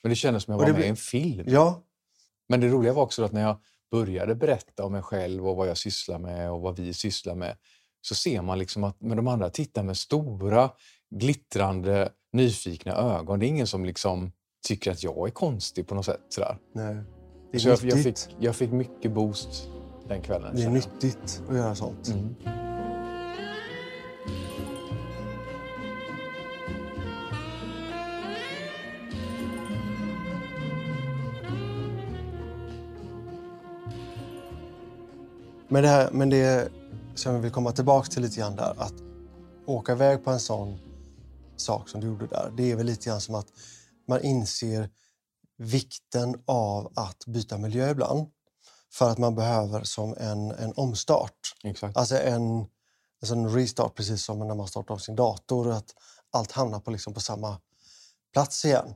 [0.03, 1.45] Men det kändes som jag Och var med i en film.
[1.47, 1.83] Ja,
[2.49, 5.67] Men det roliga var också att när jag började berätta om mig själv och vad
[5.67, 7.57] jag sysslar med och vad vi sysslar med
[8.01, 10.71] så ser man liksom att men de andra tittar med stora,
[11.15, 13.39] glittrande, nyfikna ögon.
[13.39, 14.31] Det är ingen som liksom
[14.67, 16.21] tycker att jag är konstig på något sätt.
[16.29, 16.57] Sådär.
[16.73, 16.95] nej.
[17.51, 19.69] Det är Så jag, jag, fick, jag fick mycket boost
[20.07, 20.55] den kvällen.
[20.55, 22.07] Det är nyttigt att göra sånt.
[22.07, 22.35] Mm.
[35.67, 36.69] Men det, här, men det
[37.15, 38.93] som jag vill komma tillbaka till lite grann där, att
[39.65, 40.77] åka iväg på en sån
[41.57, 43.47] sak som du gjorde där, det är väl lite grann som att
[44.07, 44.89] man inser
[45.57, 48.27] vikten av att byta miljö ibland.
[48.93, 51.55] För att man behöver som en, en omstart.
[51.63, 51.97] Exakt.
[51.97, 52.59] Alltså en,
[53.21, 55.71] en sån restart, precis som när man startar om sin dator.
[55.71, 55.93] Att
[56.31, 57.61] allt hamnar på, liksom på samma
[58.33, 58.95] plats igen.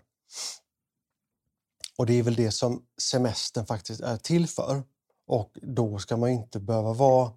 [1.97, 4.83] Och det är väl det som semestern faktiskt är till för.
[5.27, 7.31] Och då ska man inte behöva vara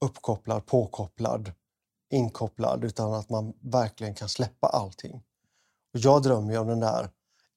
[0.00, 1.52] uppkopplad, påkopplad,
[2.10, 5.22] inkopplad utan att man verkligen kan släppa allting.
[5.94, 7.10] Och jag drömmer om den där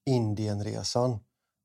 [0.05, 1.19] Indienresan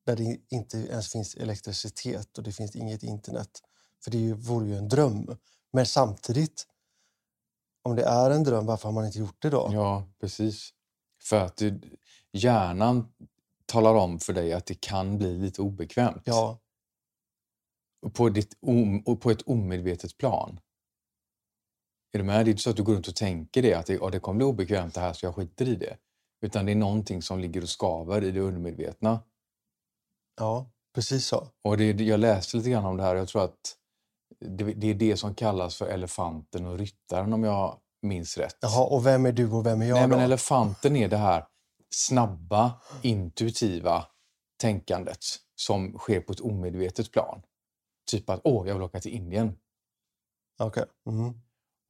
[0.07, 3.51] där det inte ens finns elektricitet och det finns inget internet.
[4.05, 5.37] För det vore ju en dröm.
[5.73, 6.67] Men samtidigt,
[7.83, 9.71] om det är en dröm, varför har man inte gjort det då?
[9.73, 10.71] Ja, precis.
[11.23, 11.81] För att du,
[12.33, 13.13] hjärnan
[13.67, 16.23] talar om för dig att det kan bli lite obekvämt.
[16.25, 16.59] Ja,
[18.13, 18.55] På, ditt,
[19.05, 20.61] och på ett omedvetet plan.
[22.13, 22.47] Är du med?
[22.47, 24.37] Det är inte så att du går runt och tänker det, att det, det kommer
[24.37, 25.97] bli obekvämt det här så jag skiter i det.
[26.45, 29.21] Utan det är någonting som ligger och skaver i det undermedvetna.
[30.39, 31.49] ja precis så.
[31.65, 33.77] Och det, jag läste lite grann om det här och jag tror att
[34.41, 38.57] det, det är det som kallas för elefanten och ryttaren om jag minns rätt.
[38.61, 40.09] Jaha, och vem är du och vem är jag Nej, då?
[40.09, 41.47] men elefanten är det här
[41.95, 44.07] snabba, intuitiva
[44.61, 45.19] tänkandet
[45.55, 47.43] som sker på ett omedvetet plan.
[48.11, 49.59] Typ att åh, jag vill åka till Indien.
[50.59, 50.85] Okej.
[51.07, 51.41] Mm.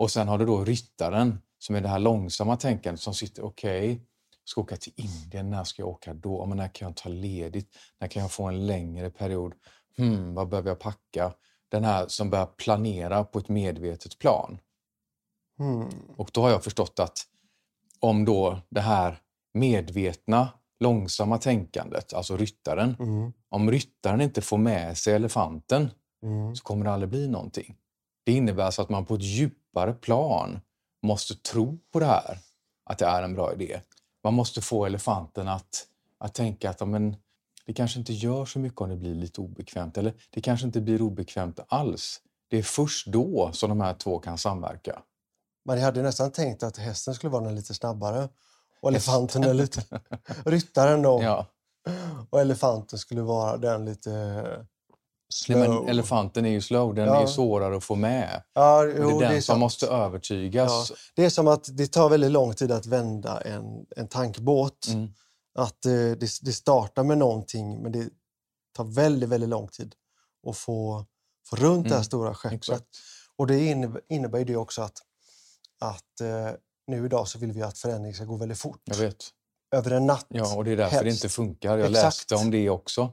[0.03, 3.89] Och sen har du då ryttaren som är det här långsamma tänkandet som sitter, okej,
[3.91, 6.47] jag ska åka till Indien, när ska jag åka då?
[6.47, 7.77] Men när kan jag ta ledigt?
[8.01, 9.55] När kan jag få en längre period?
[9.97, 11.33] Hmm, vad behöver jag packa?
[11.69, 14.59] Den här som börjar planera på ett medvetet plan.
[15.59, 15.89] Mm.
[16.17, 17.19] Och då har jag förstått att
[18.01, 19.19] om då det här
[19.55, 20.49] medvetna,
[20.81, 23.33] långsamma tänkandet, alltså ryttaren, Mm.
[23.49, 25.91] om ryttaren inte får med sig elefanten
[26.23, 26.57] Mm.
[26.57, 27.77] så kommer det aldrig bli någonting.
[28.25, 29.23] Det innebär alltså att man på ett
[29.73, 30.61] djupare plan
[31.03, 32.39] måste tro på det här,
[32.85, 33.81] att det är en bra idé.
[34.25, 35.87] Man måste få elefanten att,
[36.19, 37.17] att tänka att men,
[37.67, 40.81] det kanske inte gör så mycket om det blir lite obekvämt, eller det kanske inte
[40.81, 42.21] blir obekvämt alls.
[42.49, 45.03] Det är först då som de här två kan samverka.
[45.65, 48.29] Man hade nästan tänkt att hästen skulle vara den lite snabbare
[48.83, 49.85] och elefanten är lite...
[50.45, 51.23] Ryttaren då.
[51.23, 51.47] Ja.
[52.31, 54.11] Och elefanten skulle vara den lite
[55.49, 55.81] Nej, slow.
[55.81, 57.23] men elefanten är ju slow, den Ja.
[57.23, 58.43] är svårare att få med.
[58.55, 60.93] ja, det jo, är den det är som måste övertygas.
[61.17, 63.65] Det är som att det tar väldigt lång tid att vända en,
[63.97, 64.87] en tankbåt.
[64.89, 65.09] Mm.
[65.59, 68.09] Att eh, det, det startar med någonting men det
[68.77, 69.95] tar väldigt, väldigt lång tid
[70.49, 71.05] att få,
[71.51, 72.57] få runt det här Mm, stora skeppet.
[72.59, 72.85] Exakt.
[73.37, 74.99] Och det innebär, innebär det också att,
[75.81, 76.51] att eh,
[76.87, 78.81] nu idag så vill vi att förändring ska gå väldigt fort.
[78.85, 79.17] Jag vet.
[79.75, 80.27] Över en natt.
[80.29, 81.25] Ja, och det är därför det helst.
[81.25, 81.79] inte funkar.
[81.79, 82.05] Jag Exakt.
[82.05, 83.13] läste om det också.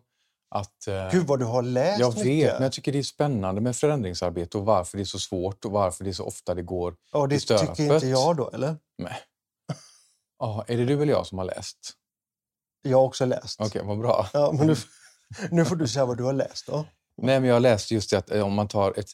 [0.51, 2.53] Att, eh, Gud vad du har läst jag vet, mycket.
[2.53, 5.71] men jag tycker det är spännande med förändringsarbete och varför det är så svårt och
[5.71, 8.77] varför det är så ofta det går och det tycker inte jag då, eller?
[8.97, 9.15] med.
[10.39, 11.93] Ja, är det du eller jag som har läst?
[12.81, 13.61] Jag har också läst.
[13.61, 14.29] Okej, vad bra.
[14.33, 14.75] Ja, men nu,
[15.51, 16.85] nu får du säga vad du har läst då.
[17.21, 19.09] Nej, men jag läste just det att eh, om man tar ett,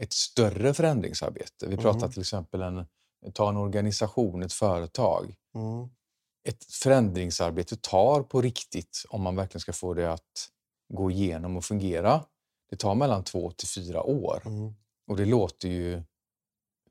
[0.00, 1.66] ett större förändringsarbete.
[1.66, 2.10] Vi pratar Mm.
[2.12, 2.86] till exempel en,
[3.32, 5.34] ta en organisation, ett företag.
[5.54, 5.88] Mm.
[6.48, 10.48] ett förändringsarbete tar på riktigt om man verkligen ska få det att
[10.90, 12.24] gå igenom och fungera.
[12.70, 14.74] Det tar mellan två till fyra år Mm.
[15.08, 16.02] och det låter ju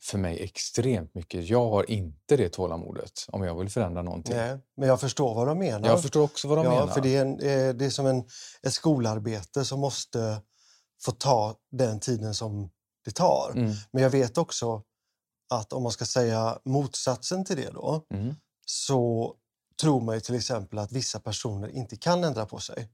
[0.01, 1.49] för mig extremt mycket.
[1.49, 4.35] Jag har inte det tålamodet om jag vill förändra någonting.
[4.35, 5.89] Nej, men jag förstår vad de menar.
[5.89, 6.87] Jag förstår också vad de ja, menar.
[6.87, 8.23] För det är, en, eh, det är som en,
[8.63, 10.41] ett skolarbete som måste
[11.01, 12.69] få ta den tiden som
[13.05, 13.51] det tar.
[13.55, 14.83] Mm, Men jag vet också
[15.49, 18.35] att om man ska säga motsatsen till det då mm,
[18.65, 19.33] så
[19.81, 22.89] tror man ju till exempel att vissa personer inte kan ändra på sig.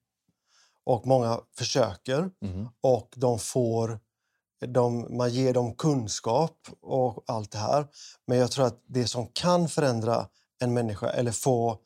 [0.86, 4.00] Och många försöker mm, och de får
[4.68, 7.88] de, man ger dem kunskap och allt det här.
[8.28, 10.28] Men jag tror att det som kan förändra
[10.60, 11.80] en människa eller få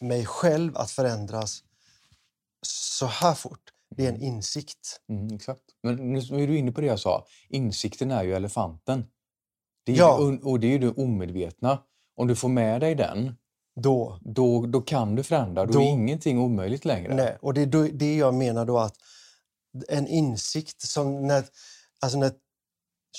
[0.00, 1.62] mig själv att förändras
[2.66, 5.00] så här fort, det är en insikt.
[5.08, 5.62] mm, exakt.
[5.82, 7.26] Men nu är du inne på det jag sa.
[7.48, 9.06] Insikten är ju elefanten.
[9.84, 10.38] Det är Ja.
[10.42, 11.82] och det är ju det omedvetna.
[12.16, 13.36] Om du får med dig den,
[13.80, 15.66] Då, då, då kan du förändra.
[15.66, 17.14] Då, Då- är ingenting omöjligt längre.
[17.14, 18.96] nej, och det är det jag menar då att
[19.88, 21.44] en insikt som när,
[22.00, 22.32] alltså när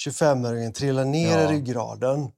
[0.05, 1.49] 25-åringen trillar ner Ja.
[1.49, 2.31] i ryggraden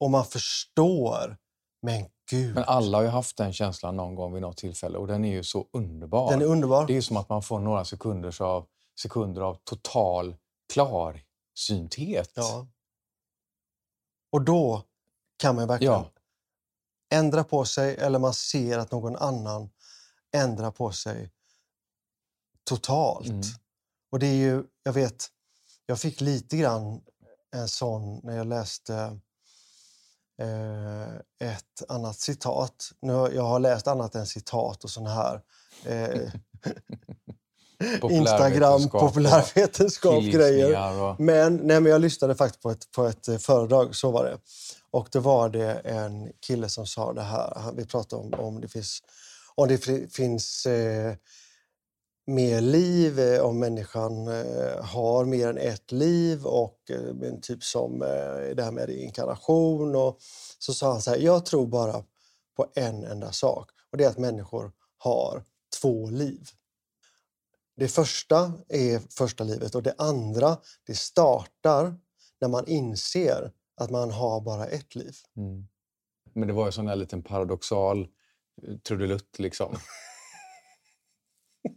[0.00, 1.36] och man förstår,
[1.82, 5.06] men gud, Men alla har ju haft den känslan någon gång vid något tillfälle och
[5.06, 6.30] den är ju så underbar.
[6.30, 6.86] den är underbar.
[6.86, 8.66] Det är som att man får några sekunders av,
[9.00, 10.36] sekunder av total
[10.72, 12.30] klarsynthet.
[12.34, 12.66] Ja.
[14.32, 14.82] Och då
[15.36, 16.10] kan man verkligen Ja.
[17.14, 19.70] Ändra på sig eller man ser att någon annan
[20.32, 21.30] ändrar på sig
[22.64, 23.28] totalt.
[23.28, 23.42] Mm.
[24.10, 25.28] Och det är ju, jag vet,
[25.86, 27.00] jag fick lite grann
[27.56, 28.94] en sån när jag läste
[30.38, 31.14] eh,
[31.50, 32.92] ett annat citat.
[33.00, 35.40] Nu, jag har läst annat än citat och sån här.
[35.84, 36.32] Eh,
[38.10, 40.30] Instagram, Populärvetenskap och populärvetenskap, grejer.
[40.30, 44.24] killgissningar Och, Men, nej, men jag lyssnade faktiskt på ett, på ett föredrag, så var
[44.24, 44.38] det.
[44.94, 47.72] Och då var det en kille som sa det här.
[47.76, 49.02] Vi pratade om om det finns,
[49.54, 49.78] om det
[50.12, 51.14] finns eh,
[52.26, 58.02] mer liv, eh, om människan eh, har mer än ett liv och eh, typ som
[58.02, 59.96] eh, det här med reinkarnation.
[59.96, 60.18] Och
[60.58, 62.04] så sa han så här, jag tror bara
[62.56, 65.42] på en enda sak och det är att människor har
[65.80, 66.48] två liv.
[67.76, 71.96] Det första är första livet och det andra det startar
[72.40, 75.14] när man inser att man har bara ett liv.
[75.36, 75.66] mm,
[76.32, 78.08] Men det var ju sån där liten paradoxal
[78.62, 79.76] eh, trudelutt liksom.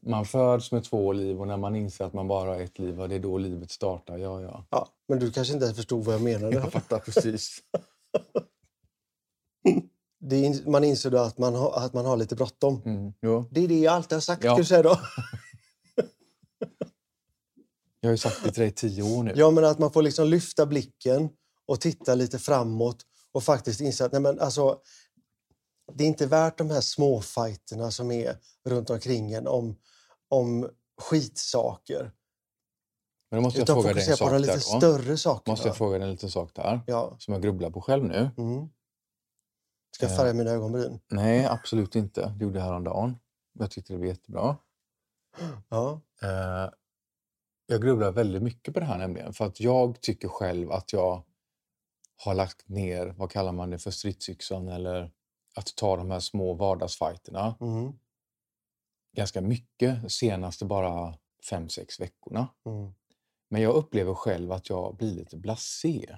[0.02, 2.96] Man föds med två liv och när man inser att man bara har ett liv,
[2.96, 4.18] det är då livet startar.
[4.18, 4.66] Ja, ja.
[4.70, 6.56] Ja, men du kanske inte förstod vad jag menade.
[6.56, 7.60] Jag fattar precis.
[10.32, 12.82] In, man inser då att man, har, att man har lite bråttom.
[12.86, 13.14] Mm.
[13.22, 13.46] Jo.
[13.52, 14.44] Det är det jag alltid har sagt.
[14.44, 14.64] Ja.
[14.64, 15.00] Ska då?
[18.00, 19.34] Jag har ju sagt det till dig i tio år nu.
[19.36, 21.30] Ja, men att man får liksom lyfta blicken
[21.68, 24.80] och titta lite framåt och faktiskt inse att nej men alltså,
[25.94, 29.76] det är inte värt de här små fighterna som är runt omkring en om,
[30.30, 30.70] om
[31.02, 32.12] skitsaker.
[33.32, 34.56] Men då måste jag Utan fråga dig en fokusera på sak de där.
[34.56, 34.80] lite då.
[34.80, 35.52] större sakerna.
[35.54, 37.16] Måste jag fråga dig en liten sak där, Ja.
[37.20, 38.30] som jag grubblar på själv nu.
[38.38, 38.68] Mm.
[39.96, 40.18] Ska jag Eh.
[40.18, 41.00] färga mina ögonbryn?
[41.12, 42.30] Nej, absolut inte.
[42.38, 43.16] Det gjorde jag häromdagen.
[43.60, 44.58] Jag tyckte det var jättebra.
[45.70, 46.02] Ja.
[46.22, 46.70] Eh,
[47.66, 49.34] jag grubblar väldigt mycket på det här nämligen.
[49.34, 51.24] För att jag tycker själv att jag
[52.18, 55.12] har lagt ner, vad kallar man det för, stridsyxan eller
[55.56, 57.94] att ta de här små vardagsfighterna Mm.
[59.16, 61.18] ganska mycket senaste bara
[61.50, 62.48] fem, sex veckorna.
[62.66, 62.94] Mm.
[63.50, 66.18] Men jag upplever själv att jag blir lite blasé.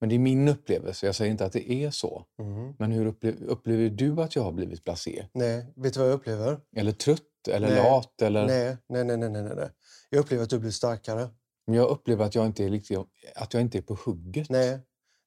[0.00, 2.26] Men det är min upplevelse, jag säger inte att det är så.
[2.38, 2.74] Mm.
[2.78, 5.26] Men hur upplever, upplever du att jag har blivit blasé?
[5.32, 6.60] Nej, vet du vad jag upplever?
[6.76, 7.48] Eller trött?
[7.48, 8.22] Eller Nej, lat?
[8.22, 8.46] Eller...
[8.46, 9.70] Nej, nej, nej, nej, nej, nej.
[10.10, 11.28] Jag upplever att du blir starkare.
[11.66, 12.98] Men jag upplever att jag inte är, riktigt,
[13.36, 14.50] att jag inte är på hugget.
[14.50, 14.80] Nej,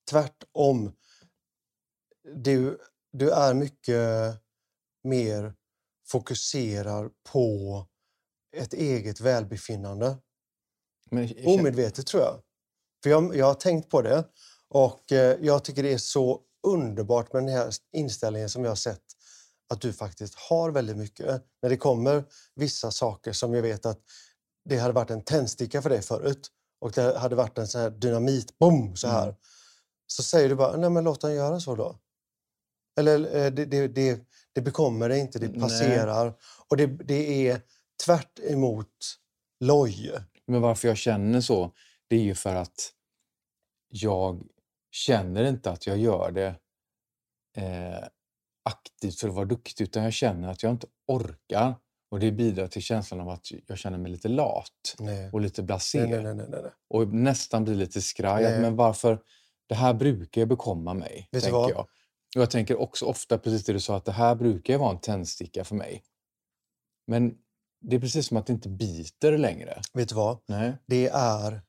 [0.10, 0.92] tvärtom.
[2.36, 2.80] Du,
[3.12, 4.36] du är mycket
[5.04, 5.54] mer
[6.08, 7.88] fokuserad på
[8.56, 10.18] ett eget välbefinnande.
[11.12, 12.42] Men, jag Omedvetet tror jag.
[13.04, 14.26] För jag, jag har tänkt på det
[14.70, 18.76] och eh, jag tycker det är så underbart med den här inställningen som jag har
[18.76, 19.04] sett
[19.70, 21.44] att du faktiskt har väldigt mycket.
[21.62, 22.24] När det kommer
[22.56, 24.00] vissa saker som jag vet att
[24.66, 26.50] det hade varit en tändsticka för dig förut
[26.82, 29.24] och det hade varit en sån här dynamit, boom, så här.
[29.24, 29.36] Mm.
[30.15, 31.99] Så säger du bara, nej men låt den göra så då.
[32.99, 35.60] Eller eh, det, det, det, det bekommer dig inte, det Nej.
[35.60, 36.34] passerar.
[36.69, 37.62] Och det, det är
[38.06, 39.19] tvärt emot
[39.60, 40.12] loj.
[40.47, 41.71] Men varför jag känner så,
[42.08, 42.91] det är ju för att
[43.89, 44.43] jag
[44.91, 46.56] känner inte att jag gör det
[47.58, 48.08] eh,
[48.63, 51.76] aktivt för att vara duktig, utan jag känner att jag inte orkar.
[52.12, 55.30] Och det bidrar till känslan av att jag känner mig lite lat Nej.
[55.32, 55.99] och lite blasé.
[55.99, 56.71] Nej, nej, nej, nej, nej.
[56.89, 58.43] Och nästan blir lite skraj.
[58.43, 58.62] Nej.
[58.62, 59.19] Men varför?
[59.67, 61.71] Det här brukar ju bekomma mig, Vet tänker vad?
[61.71, 61.80] jag.
[62.36, 64.99] Och jag tänker också ofta, precis det du sa, att det här brukar vara en
[64.99, 66.04] tändsticka för mig.
[67.08, 67.38] Men
[67.82, 69.82] det är precis som att det inte biter längre.
[69.93, 70.38] Vet du vad?
[70.45, 70.78] Nej.
[70.86, 71.62] Det är,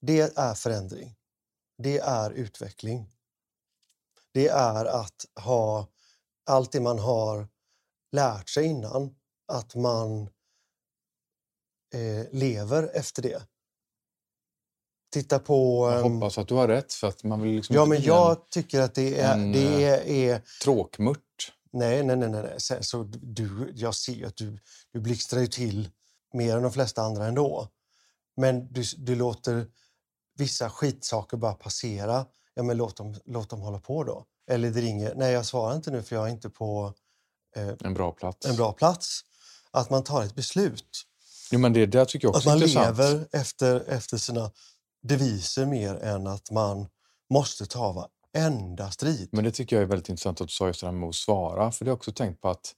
[0.00, 1.14] det är förändring.
[1.82, 3.10] Det är utveckling.
[4.32, 5.88] Det är att ha
[6.46, 7.48] allt det man har
[8.12, 9.14] lärt sig innan,
[9.52, 10.22] att man
[11.94, 13.42] eh, lever efter det.
[15.12, 15.88] Titta på...
[15.90, 18.50] Jag ehm, hoppas att du har rätt, för att man vill liksom ja, men jag
[18.50, 19.34] tycker att det är...
[19.34, 21.52] en, det är, är en tråkmört.
[21.72, 22.28] Nej, nej, nej.
[22.28, 22.54] nej.
[22.58, 24.58] Sen, så du, jag ser ju att du,
[24.92, 25.88] du blixtrar ju till
[26.34, 27.68] mer än de flesta andra ändå.
[28.36, 29.66] Men du, du låter
[30.38, 32.26] vissa skitsaker bara passera.
[32.54, 34.24] Ja, men låt dem, låt dem hålla på då.
[34.50, 35.14] Eller det ringer.
[35.14, 36.94] Nej, jag svarar inte nu för jag är inte på
[37.56, 38.46] eh, En bra plats.
[38.46, 39.20] en bra plats.
[39.70, 41.04] Att man tar ett beslut.
[41.50, 42.98] Jo, men det där tycker jag Att också är man intressant.
[42.98, 44.50] lever efter, efter sina
[45.08, 46.86] deviser mer än att man
[47.30, 49.28] måste ta varenda strid.
[49.32, 51.14] Men det tycker jag är väldigt intressant att du sa just det här med att
[51.14, 51.72] svara.
[51.72, 52.74] För det har också tänkt på att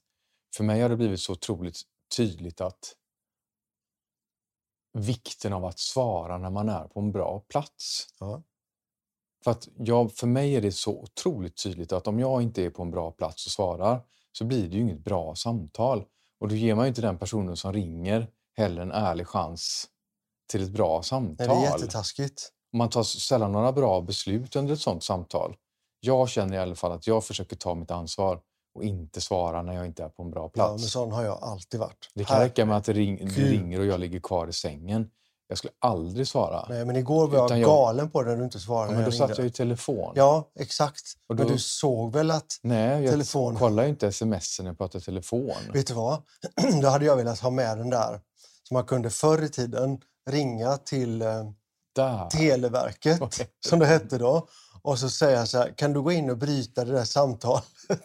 [0.55, 1.81] för mig har det blivit så otroligt
[2.17, 2.95] tydligt att
[4.93, 8.07] vikten av att svara när man är på en bra plats.
[8.19, 8.43] Ja.
[9.43, 12.69] För, att jag, för mig är det så otroligt tydligt att om jag inte är
[12.69, 16.05] på en bra plats och svarar så blir det ju inget bra samtal.
[16.39, 19.87] Och då ger man ju inte den personen som ringer heller en ärlig chans
[20.51, 21.47] till ett bra Nej, samtal.
[21.47, 22.49] det är jättetaskigt.
[22.73, 25.55] Man tar sällan några bra beslut under ett sånt samtal.
[25.99, 28.39] Jag känner i alla fall att jag försöker ta mitt ansvar
[28.75, 30.81] och inte svara när jag inte är på en bra Ja, plats.
[30.81, 32.09] men sån har jag alltid varit.
[32.15, 35.09] det kan räcka med att det, ring, ringer och jag ligger kvar i sängen.
[35.47, 36.65] Jag skulle aldrig svara.
[36.69, 38.91] Nej, men igår var jag, jag- galen på det när du inte svarade.
[38.91, 40.13] Ja, men då satt jag i telefon.
[40.15, 41.01] Ja, exakt.
[41.27, 42.45] Och Men då- du såg väl att...
[42.63, 43.55] Nej, jag Telefon.
[43.55, 45.51] kollar ju inte sms när jag pratar telefon.
[45.73, 46.21] Vet du vad?
[46.81, 48.19] Då hade jag velat ha med den där
[48.67, 51.43] som man kunde förr i tiden ringa till eh,
[51.95, 52.29] Där.
[52.29, 54.47] Televerket, hette som det hette då,
[54.81, 57.65] och så säga så här, kan du gå in och bryta det där samtalet?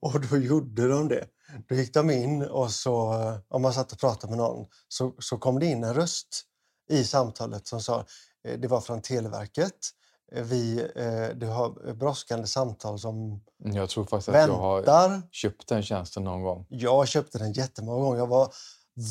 [0.00, 1.26] och då gjorde de det.
[1.68, 5.14] Då gick de in och så, eh, om man satt och pratade med någon, så,
[5.18, 6.44] så kom det in en röst
[6.90, 8.06] i samtalet som sa,
[8.48, 9.78] eh, det var från Televerket,
[10.34, 15.22] vi, eh, du har brådskande samtal som Jag tror faktiskt att jag har väntar.
[15.30, 16.66] köpt den tjänsten någon gång.
[16.68, 18.18] Jag köpte den jättemånga gånger.
[18.18, 18.52] Jag var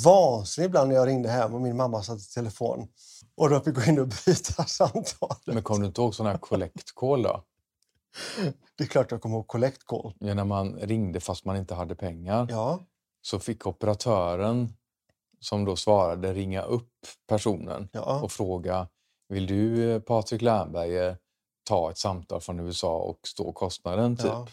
[0.05, 2.87] vansinnig ibland när jag ringde hem och min mamma satt i telefon.
[3.35, 5.41] Och då fick gå in och bryta samtalet.
[5.45, 7.43] Men kom du inte ihåg sån här collect call då?
[8.77, 10.13] Det är klart jag kommer ihåg collect call.
[10.19, 12.79] Ja, när man ringde fast man inte hade pengar Ja,
[13.21, 14.73] så fick operatören
[15.39, 16.91] som då svarade ringa upp
[17.27, 18.87] personen ja, och fråga
[19.31, 21.17] Vill du eh, Patrik Lernberger
[21.63, 24.17] ta ett samtal från USA och stå kostnaden?
[24.17, 24.25] Typ.
[24.25, 24.47] Ja.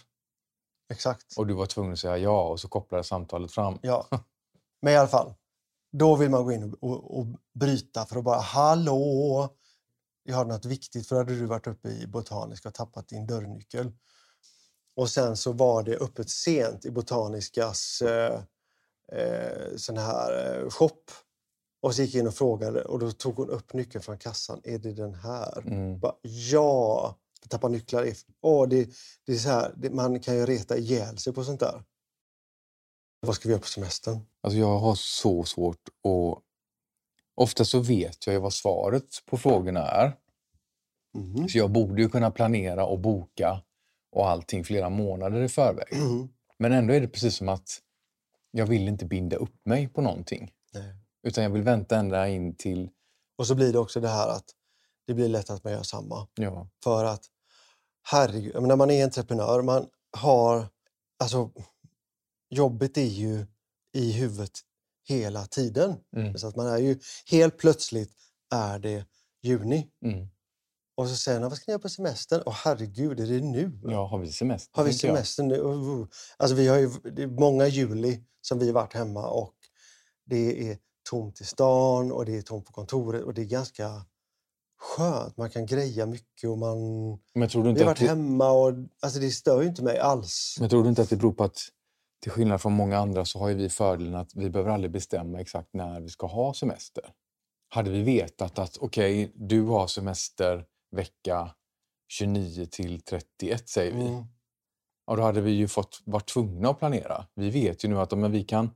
[0.91, 1.37] exakt.
[1.37, 3.79] Och du var tvungen att säga ja och så kopplade samtalet fram.
[3.83, 4.07] Ja.
[4.83, 5.35] Men i alla fall,
[5.93, 9.49] då vill man gå in och, och, och bryta för att bara hallå,
[10.23, 13.93] jag har något viktigt för hade du varit uppe i Botaniska och tappat din dörrnyckel.
[14.97, 18.41] Och sen så var det öppet sent i Botaniskas eh,
[19.13, 21.03] eh, sån här eh, shop.
[21.81, 24.61] Och så gick jag in och frågade och då tog hon upp nyckeln från kassan.
[24.65, 25.59] Är det den här?
[25.67, 25.99] Mm.
[26.01, 27.15] Bara, ja!
[27.49, 28.03] Tappa nycklar.
[28.03, 28.89] är- Åh, det,
[29.27, 31.83] det är så här, det, man kan ju reta ihjäl sig på sånt där.
[33.21, 34.21] Vad ska vi göra på semestern?
[34.41, 36.43] Alltså jag har så svårt att...
[37.35, 40.17] Ofta så vet jag ju vad svaret på frågorna är.
[41.15, 41.49] Mhm.
[41.49, 43.63] Så jag borde ju kunna planera och boka
[44.13, 45.89] och allting flera månader i förväg.
[45.93, 46.29] Mhm.
[46.59, 47.69] Men ändå är det precis som att
[48.51, 50.53] jag vill inte binda upp mig på någonting.
[50.75, 50.95] Nej.
[51.23, 52.91] Utan jag vill vänta ända in till...
[53.39, 54.45] Och så blir det också det här att
[55.07, 56.29] det blir lätt att man gör samma.
[56.35, 57.25] Ja, För att,
[58.03, 60.69] herregud, när man är entreprenör, man har...
[61.23, 61.51] Alltså,
[62.51, 63.47] jobbet är ju
[63.95, 64.53] i huvudet
[65.09, 65.97] hela tiden.
[66.17, 66.99] mm, Så att man är ju,
[67.31, 68.13] helt plötsligt
[68.55, 69.05] är det
[69.43, 69.91] juni.
[70.05, 70.29] mm.
[70.97, 72.43] Och så säger man, vad ska ni göra på semestern?
[72.47, 73.81] Åh herregud, är det nu?
[73.85, 74.77] ja har vi semester?
[74.77, 75.57] Har vi semester nu?
[76.37, 79.55] Alltså vi har ju, det är många juli som vi har varit hemma och
[80.25, 80.79] det är
[81.11, 84.07] tomt i stan och det är tomt på kontoret och det är ganska
[84.79, 85.37] skönt.
[85.37, 86.79] Man kan greja mycket och man...
[87.35, 89.69] Men tror, du Vi inte har att varit det, hemma och alltså det stör ju
[89.69, 90.57] inte mig alls.
[90.61, 91.59] men tror du inte att det beror på att
[92.23, 95.41] till skillnad från många andra så har ju vi fördelen att vi behöver aldrig bestämma
[95.41, 97.05] exakt när vi ska ha semester.
[97.69, 100.65] Hade vi vetat att okej, du har semester
[100.97, 101.55] vecka
[102.09, 104.07] 29 till 31 säger vi.
[104.07, 104.25] Mm.
[105.07, 107.27] Ja, då hade vi ju fått varit tvungna att planera.
[107.35, 108.71] Vi vet ju nu att men vi kan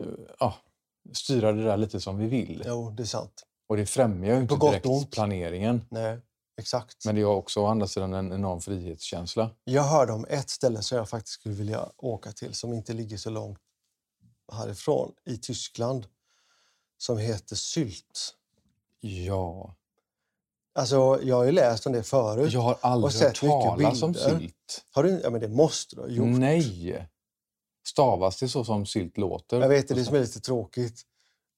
[0.00, 0.06] eh,
[0.38, 0.54] ja,
[1.12, 2.62] styra det där lite som vi vill.
[2.66, 3.42] Jo, det är sant.
[3.68, 5.10] Och det främjar ju inte direkt ont.
[5.10, 5.84] planeringen.
[5.90, 6.18] Nej,
[6.58, 7.04] exakt.
[7.04, 9.50] Men det har också å andra sidan en enorm frihetskänsla.
[9.64, 13.16] Jag hörde om ett ställe som jag faktiskt skulle vilja åka till som inte ligger
[13.16, 13.58] så långt
[14.52, 16.06] härifrån, i Tyskland,
[16.98, 18.34] som heter Sylt.
[19.00, 19.74] Ja,
[20.74, 22.52] Alltså, jag har ju läst om det förut.
[22.52, 24.84] jag har aldrig sett hört talas om sylt.
[24.90, 26.38] Har du, ja, men det måste du ha gjort.
[26.38, 27.08] Nej!
[27.86, 29.60] Stavas det så som sylt låter?
[29.60, 31.02] Jag vet det, det som är lite tråkigt.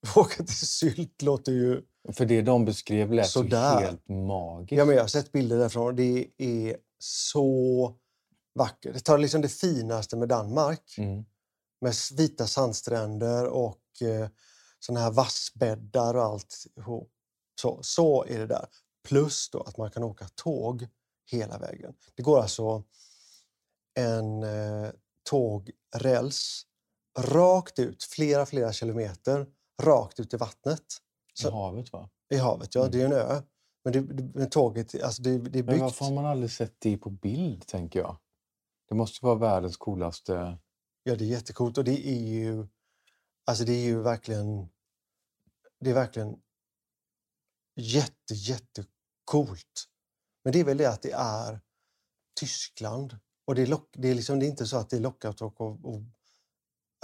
[0.17, 1.83] Åka till Sylt låter ju...
[2.13, 3.81] För det de beskrev lät Sådär.
[3.81, 4.73] helt magiskt.
[4.73, 7.95] Ja, men jag har sett bilder därifrån det är så
[8.55, 8.95] vackert.
[8.95, 10.95] Det tar liksom det finaste med Danmark.
[10.99, 11.25] Mm.
[11.81, 14.29] Med vita sandstränder och eh,
[14.81, 16.67] såna här vassbäddar och allt.
[17.61, 18.67] Så, så är det där.
[19.09, 20.87] Plus då att man kan åka tåg
[21.31, 21.95] hela vägen.
[22.15, 22.83] Det går alltså
[23.95, 24.91] en eh,
[25.25, 26.67] tågräls
[27.19, 29.47] rakt ut, flera, flera kilometer,
[29.83, 30.81] rakt ut i vattnet.
[31.39, 32.11] I Så, havet va?
[32.35, 32.81] I havet, ja.
[32.81, 32.93] Mm.
[32.93, 33.43] Det är en ö.
[33.85, 35.83] Men, det, det, men tåget, alltså det, det är Men byggt...
[35.83, 38.17] varför har man aldrig sett det på bild, tänker jag?
[38.89, 40.59] Det måste vara världens coolaste...
[41.03, 41.79] Ja, det är jättecoolt.
[41.79, 42.67] Och det är ju,
[43.45, 44.69] alltså det är ju verkligen,
[45.81, 46.37] det är verkligen
[47.77, 49.89] jätte, jättecoolt.
[50.45, 51.61] Men det är väl det att det är
[52.41, 53.19] Tyskland.
[53.47, 55.31] Och det är, lock, det är, liksom, det är inte så att det är lockat
[55.35, 56.03] att åka och, och,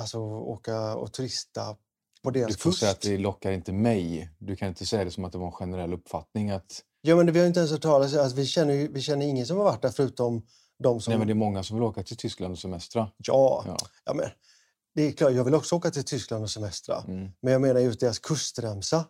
[0.03, 1.77] alltså, åka och turista
[2.23, 2.81] på deras Du får kust.
[2.81, 4.31] säga att det lockar inte mig.
[4.39, 7.27] Du kan inte säga det som att det var en generell uppfattning att Ja, men
[7.27, 9.65] det, vi har inte ens hört talas alltså, vi, känner, vi känner ingen som har
[9.65, 10.47] varit där förutom
[10.79, 11.11] de som...
[11.11, 13.11] nej, men det är många som vill åka till Tyskland och semestra.
[13.17, 13.77] ja, Ja.
[14.05, 14.27] ja, men
[14.95, 17.05] det är klart, jag vill också åka till Tyskland och semestra.
[17.09, 17.31] Mm.
[17.43, 19.05] Men jag menar just deras kustremsa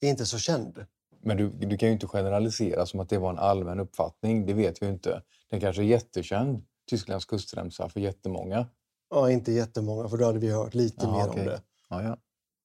[0.00, 0.86] är inte så känd.
[1.26, 4.46] Men du, du kan ju inte generalisera som att det var en allmän uppfattning.
[4.46, 5.22] Det vet vi ju inte.
[5.50, 8.66] Den kanske är jättekänd, Tysklands kustremsa, för jättemånga.
[9.10, 11.40] Ja, inte jättemånga, för då hade vi hört lite Ja, mer okej.
[11.40, 11.60] om det.
[11.88, 12.16] Ja, ja.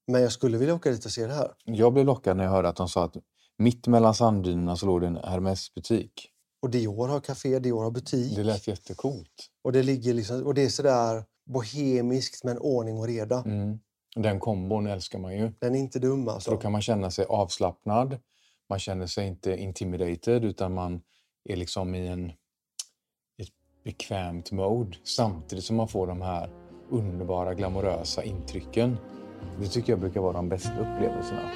[0.07, 1.51] Men jag skulle vilja åka dit och se det här.
[1.66, 3.18] Jag blev lockad när jag hörde att de sa att
[3.57, 6.28] mitt mellan sanddynerna så låg det en Hermes-butik.
[6.62, 8.36] Och Dior har café, Dior har butik.
[8.36, 9.49] Det lät jättecoolt.
[9.64, 13.43] Och det ligger liksom, och det är sådär bohemiskt men ordning och reda.
[13.45, 13.80] Mm.
[14.16, 15.51] Den kombon älskar man ju.
[15.59, 16.51] Den är inte dum Så alltså.
[16.51, 18.18] då kan man känna sig avslappnad.
[18.72, 21.02] Man känner sig inte intimidated utan man
[21.50, 22.30] är liksom i en
[23.38, 23.50] ett
[23.84, 26.50] bekvämt mode samtidigt som man får de här
[26.90, 28.98] underbara glamorösa intrycken.
[29.60, 31.52] Det tycker jag brukar vara de bästa upplevelserna.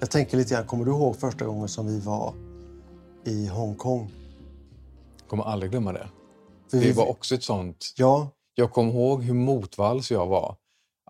[0.00, 2.45] Jag tänker lite grann, kommer du ihåg första gången som vi var
[3.26, 4.10] i Hongkong?
[5.28, 6.08] kommer aldrig glömma det.
[6.70, 7.92] För Det var också ett sånt...
[7.96, 10.56] Ja, Jag kommer ihåg hur motvalls jag var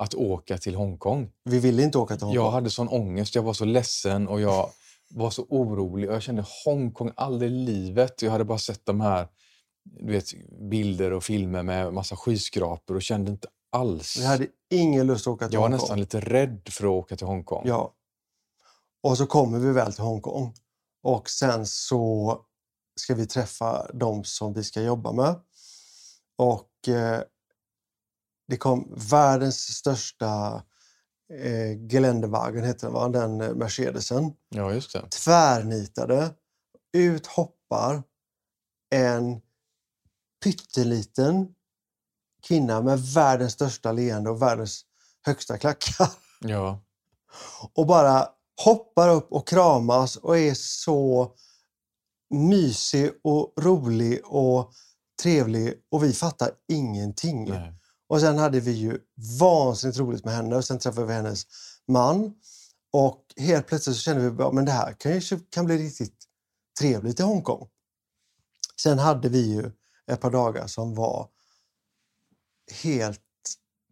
[0.00, 1.30] att åka till Hongkong.
[1.44, 2.44] vi ville inte åka till Hongkong.
[2.44, 4.70] Jag hade sån ångest, jag var så ledsen och jag
[5.10, 6.08] var så orolig.
[6.08, 8.22] Jag kände Hongkong aldrig i livet.
[8.22, 9.28] Jag hade bara sett de här
[9.84, 10.24] du vet,
[10.70, 14.16] bilder och filmer med massa skyskrapor och kände inte alls.
[14.20, 15.82] Vi hade ingen lust att åka till Jag var Hongkong.
[15.82, 17.62] nästan lite rädd för att åka till Hongkong.
[17.66, 17.92] Ja.
[19.02, 20.54] Och så kommer vi väl till Hongkong.
[21.06, 22.40] Och sen så
[23.00, 25.40] ska vi träffa de som vi ska jobba med.
[26.36, 27.22] Och eh,
[28.48, 30.62] det kom världens största
[31.32, 33.08] eh, Geländewagen, heter den, va?
[33.08, 34.32] den eh, Mercedesen.
[34.48, 35.10] ja just det.
[35.10, 36.34] Tvärnitade.
[36.92, 38.02] Ut hoppar
[38.90, 39.40] en
[40.44, 41.54] pytteliten
[42.42, 44.84] kvinna med världens största leende och världens
[45.22, 46.08] högsta klackar
[46.40, 46.80] Ja.
[47.74, 48.28] och bara
[48.64, 51.34] hoppar upp och kramas och är så
[52.30, 54.72] mysig och rolig och
[55.22, 57.50] trevlig och vi fattar ingenting.
[57.50, 57.74] Nej.
[58.08, 58.98] Och sen hade vi ju
[59.40, 61.46] vansinnigt roligt med henne och sen träffade vi hennes
[61.88, 62.34] man
[62.92, 66.24] och helt plötsligt så kände vi bara, men det här kan, ju, kan bli riktigt
[66.80, 67.68] trevligt i Hongkong.
[68.82, 69.70] Sen hade vi ju
[70.06, 71.28] ett par dagar som var
[72.82, 73.20] helt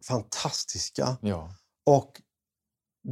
[0.07, 1.17] fantastiska.
[1.21, 1.55] Ja.
[1.85, 2.21] Och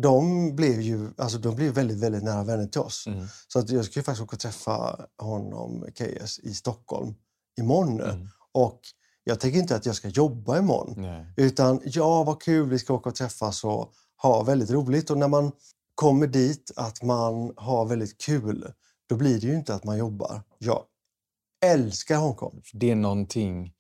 [0.02, 3.08] de blev ju alltså de blev väldigt, väldigt nära vänner till oss.
[3.08, 3.28] Mm.
[3.48, 7.16] Så att jag ska ju faktiskt åka och träffa honom, KS, i Stockholm
[7.60, 8.02] imorgon.
[8.02, 8.30] Mm.
[8.52, 8.82] Och
[9.24, 10.94] jag tänker inte att jag ska jobba imorgon.
[10.98, 11.26] Nej.
[11.38, 15.10] Utan ja, vad kul, vi ska åka och träffas och ha väldigt roligt.
[15.10, 15.52] Och när man
[15.96, 18.74] kommer dit att man har väldigt kul,
[19.10, 20.42] då blir det ju inte att man jobbar.
[20.58, 20.84] Jag
[21.66, 22.62] älskar Hongkong.
[22.74, 23.74] Det är någonting...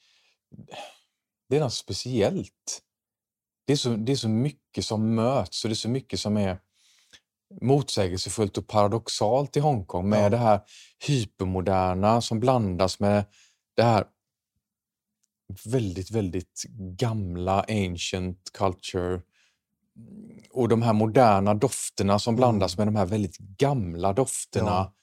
[1.49, 2.81] Det är något speciellt.
[3.65, 6.37] Det är, så, det är så mycket som möts och det är så mycket som
[6.37, 6.59] är
[7.61, 10.29] motsägelsefullt och paradoxalt i Hongkong med Ja.
[10.29, 10.61] det här
[11.07, 13.25] hypermoderna som blandas med
[13.75, 14.05] det här
[15.65, 16.63] väldigt, väldigt
[16.99, 19.21] gamla ancient culture
[20.51, 24.93] och de här moderna dofterna som blandas med de här väldigt gamla dofterna Ja.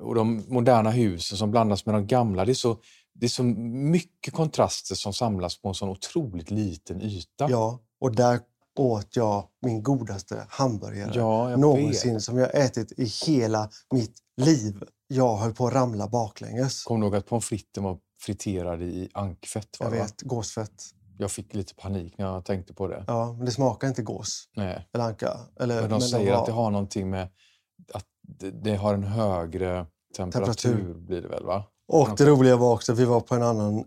[0.00, 2.44] och de moderna husen som blandas med de gamla.
[2.44, 2.80] Det är så,
[3.14, 7.50] det är så mycket kontraster som samlas på en sån otroligt liten yta.
[7.50, 8.40] Ja, och där
[8.78, 12.22] åt jag min godaste hamburgare Ja, någonsin vet.
[12.22, 14.82] som jag ätit i hela mitt liv.
[15.08, 16.84] Jag höll på att ramla baklänges.
[16.84, 19.80] Kommer du ihåg att pommes fritesen var friterad i ankfett?
[19.80, 20.04] Var Jag det, va?
[20.04, 20.82] vet, gåsfett.
[21.18, 23.04] jag fick lite panik när jag tänkte på det.
[23.06, 24.88] Ja, men det smakar inte gås Nej.
[24.94, 25.38] eller anka.
[25.60, 27.28] Eller, Men de men säger var- att det har någonting med
[27.94, 29.86] att det, det har en högre
[30.16, 30.94] temperatur, Temperatur.
[30.94, 31.44] blir det väl?
[31.44, 31.64] va?
[31.88, 33.84] Och det roliga var också att vi var på en annan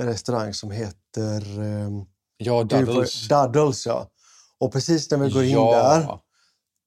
[0.00, 2.06] restaurang som heter um,
[2.44, 3.28] Ja, doubles.
[3.28, 3.86] Duddles.
[3.86, 4.10] Ja.
[4.58, 5.74] Och precis när vi går in ja.
[5.74, 6.18] där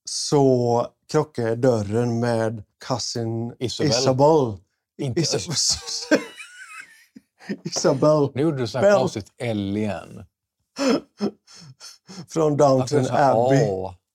[0.10, 3.92] så krockar dörren med cousin Isabel.
[3.92, 4.58] Isabel.
[4.98, 5.56] Inte, Isabel.
[7.64, 10.26] Isabel Nu gjorde du så här konstigt L igen.
[12.28, 13.70] från Downton Abbey.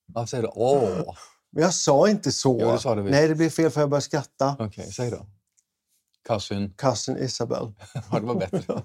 [0.07, 1.15] Varför säger du åh?
[1.53, 2.59] Men jag sa inte så.
[2.61, 3.11] Jo, det sa visst.
[3.11, 4.57] Nej, det blev fel för jag började skratta.
[4.59, 5.27] Okej, säg då.
[6.29, 6.75] Cousin.
[6.77, 7.73] Cousin Isabel.
[8.11, 8.83] Ja, det var bättre.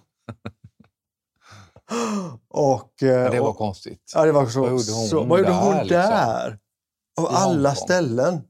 [2.47, 4.11] Och, eh, Men det var och, konstigt.
[4.15, 5.97] ja, det var så, Vad gjorde hon så, vad gjorde där, hon liksom?
[5.97, 6.59] där?
[7.17, 8.41] Av I alla ställen.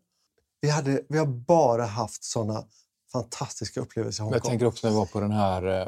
[0.62, 2.64] Vi, hade, vi har bara haft såna
[3.12, 4.38] fantastiska upplevelser i Hongkong.
[4.38, 5.88] jag tänker också när vi var på den här eh,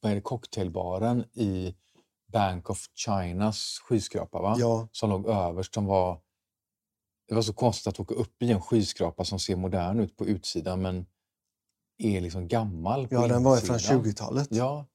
[0.00, 1.74] vad cocktailbaren i
[2.32, 4.56] Bank of Chinas skyskrapa, va?
[4.58, 5.74] Ja, som låg överst.
[5.74, 6.20] Som var,
[7.28, 10.26] det var så konstigt att åka upp i en skyskrapa som ser modern ut på
[10.26, 11.06] utsidan men
[11.98, 14.04] är liksom gammal på ja den var från insidan.
[14.04, 14.48] 20-talet.
[14.50, 14.86] Ja,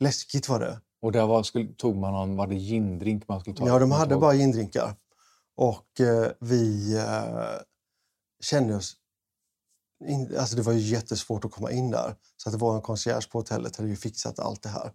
[0.00, 0.80] Läskigt var det.
[1.02, 3.66] och där var, skulle, tog man någon, var det gindrink man skulle ta?
[3.66, 4.96] Ja, de hade bara gindrinkar.
[5.56, 7.60] Och eh, vi eh,
[8.42, 8.96] kände oss...
[10.04, 12.14] In, alltså det var ju jättesvårt att komma in där.
[12.36, 14.92] Så att det var en concierge på hotellet hade ju fixat allt det här.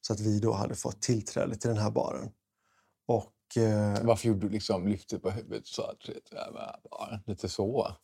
[0.00, 2.30] Så att vi då hade fått tillträde till den här baren.
[3.06, 5.96] Och eh, Varför gjorde du liksom lyftet på huvudet så att,
[6.90, 7.96] ja, lite så?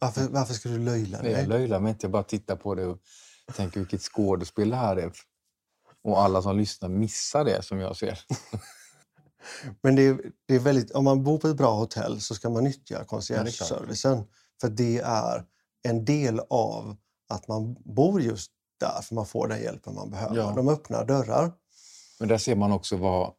[0.00, 1.46] varför, varför ska du löjla Nej, jag dig?
[1.48, 2.98] löjlar mig inte, jag bara tittar på det och
[3.56, 5.12] tänker vilket skådespel det här är.
[6.04, 8.18] Och alla som lyssnar missar det som jag ser.
[9.82, 12.50] Men det är, det är väldigt, om man bor på ett bra hotell så ska
[12.50, 14.24] man nyttja concierge-servicen.
[14.60, 15.44] För det är
[15.88, 16.96] en del av
[17.28, 20.36] att man bor just där, för man får den hjälpen man behöver.
[20.36, 20.52] Ja.
[20.56, 21.52] De öppnar dörrar.
[22.20, 23.32] Men där ser man också vad...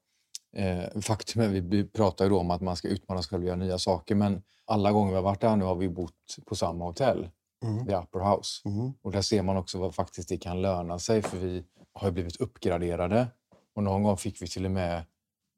[0.55, 3.55] Eh, faktum är, vi- pratar ju om att man ska utmana sig själv och göra
[3.57, 4.15] nya saker.
[4.15, 7.29] Men alla gånger vi har varit där nu har vi bott på samma hotell,
[7.63, 7.85] Mm.
[7.85, 8.61] The Upper House.
[8.69, 8.93] Mm.
[9.01, 12.35] Och där ser man också vad faktiskt det kan löna sig för vi har blivit
[12.41, 13.27] uppgraderade.
[13.75, 15.03] Och någon gång fick vi till och med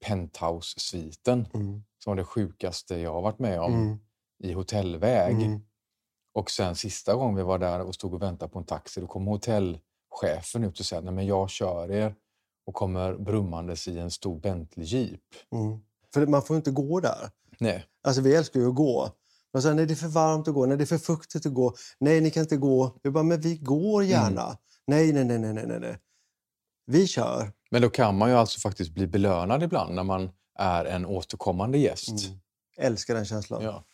[0.05, 1.84] penthouse-sviten Mm.
[2.03, 3.97] som var det sjukaste jag har varit med om Mm.
[4.43, 5.36] i hotellväg.
[5.36, 5.59] Mm.
[6.34, 9.07] Och sen sista gången vi var där och stod och väntade på en taxi, då
[9.07, 12.15] kom hotellchefen ut och sa Nej, men jag kör er
[12.65, 15.21] och kommer brummandes i en stor Bentley Jeep.
[15.51, 15.79] Mm.
[16.13, 17.29] För man får inte gå där.
[17.59, 19.09] Nej, Alltså vi älskar ju att gå.
[19.53, 21.73] Men sen är det för varmt att gå, nej det är för fuktigt att gå.
[21.99, 22.97] Nej, ni kan inte gå.
[23.03, 24.57] Vi bara, men vi går gärna.
[24.88, 25.97] Nej, nej, nej, nej, nej, nej, nej.
[26.86, 27.51] Vi kör.
[27.71, 31.77] men då kan man ju alltså faktiskt bli belönad ibland när man är en återkommande
[31.77, 32.25] gäst.
[32.25, 32.39] Mm.
[32.77, 33.63] Älskar den känslan.
[33.63, 33.86] Ja.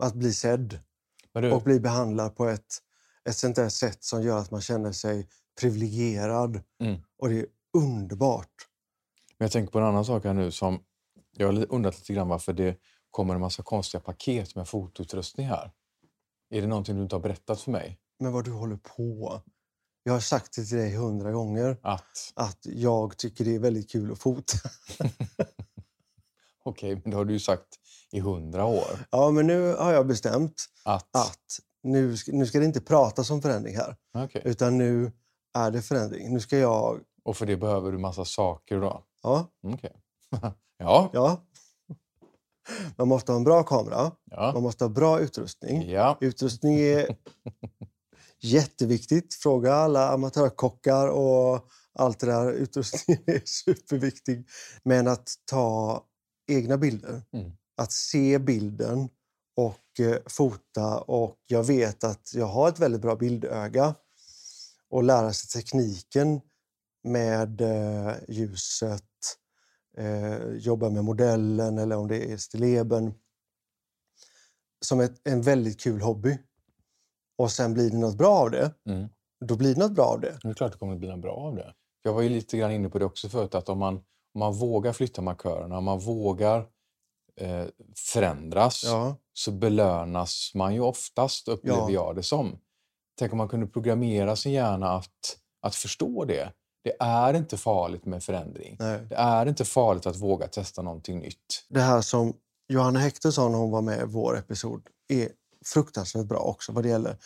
[0.00, 0.78] Att bli sedd
[1.32, 2.82] du, och bli behandlad på ett,
[3.24, 5.28] ett sånt där sätt som gör att man känner sig
[5.60, 6.60] privilegierad.
[6.80, 7.00] Mm.
[7.18, 8.54] Och det är underbart.
[9.38, 10.80] Men jag tänker på en annan sak här nu som
[11.36, 12.76] jag har undrat lite grann varför det
[13.10, 15.70] kommer en massa konstiga paket med fotoutrustning här.
[16.50, 17.98] Är det någonting du inte har berättat för mig?
[18.18, 19.42] Men vad du håller på.
[20.02, 23.90] Jag har sagt det till dig hundra gånger Att, att jag tycker det är väldigt
[23.90, 24.58] kul att fota.
[26.64, 27.66] okej, men det har du ju sagt
[28.12, 29.06] i hundra år.
[29.10, 33.30] Ja, men nu har jag bestämt Att, att nu ska, nu ska det inte pratas
[33.30, 33.96] om förändring här.
[34.14, 34.42] okej.
[34.44, 35.12] Utan nu
[35.54, 36.32] är det förändring.
[36.32, 37.00] Nu ska jag...
[37.24, 39.04] Och för det behöver du massa saker då?
[39.22, 39.96] Ja, Okej.
[40.78, 41.44] ja, ja.
[42.96, 44.02] Man måste ha en bra kamera.
[44.02, 45.90] Man ja, måste ha bra utrustning.
[45.90, 46.18] ja.
[46.20, 47.16] Utrustning är
[48.42, 49.34] jätteviktigt.
[49.34, 52.52] Fråga alla amatörkockar och allt det där.
[52.52, 54.48] Utrustning är superviktig.
[54.82, 56.04] Men att ta
[56.50, 57.52] egna bilder, Mm.
[57.76, 59.08] att se bilden
[59.56, 61.00] och eh, fota.
[61.00, 63.94] Och jag vet att jag har ett väldigt bra bildöga.
[64.90, 66.40] Och lära sig tekniken
[67.04, 69.02] med eh, ljuset,
[69.98, 73.14] eh, jobba med modellen eller om det är stilleben.
[74.80, 76.38] Som ett, en väldigt kul hobby.
[77.38, 78.74] Och sen blir det något bra av det.
[78.88, 79.08] Mm.
[79.44, 80.38] Då blir det något bra av det.
[80.42, 81.74] Det är klart det kommer att bli något bra av det.
[82.02, 83.94] Jag var ju lite grann inne på det också förut, att om man,
[84.34, 86.66] om man vågar flytta markörerna, om man vågar
[87.40, 87.64] eh,
[88.12, 91.90] förändras, Ja, så belönas man ju oftast, upplever Ja.
[91.90, 92.58] jag det som.
[93.18, 96.52] Tänk om man kunde programmera sin hjärna att, att förstå det.
[96.84, 98.76] Det är inte farligt med förändring.
[98.78, 99.00] nej.
[99.08, 101.66] Det är inte farligt att våga testa någonting nytt.
[101.68, 102.32] Det här som
[102.68, 105.28] Johanna Hector sa när hon var med i vår episod är
[105.66, 107.16] fruktansvärt bra också vad det gäller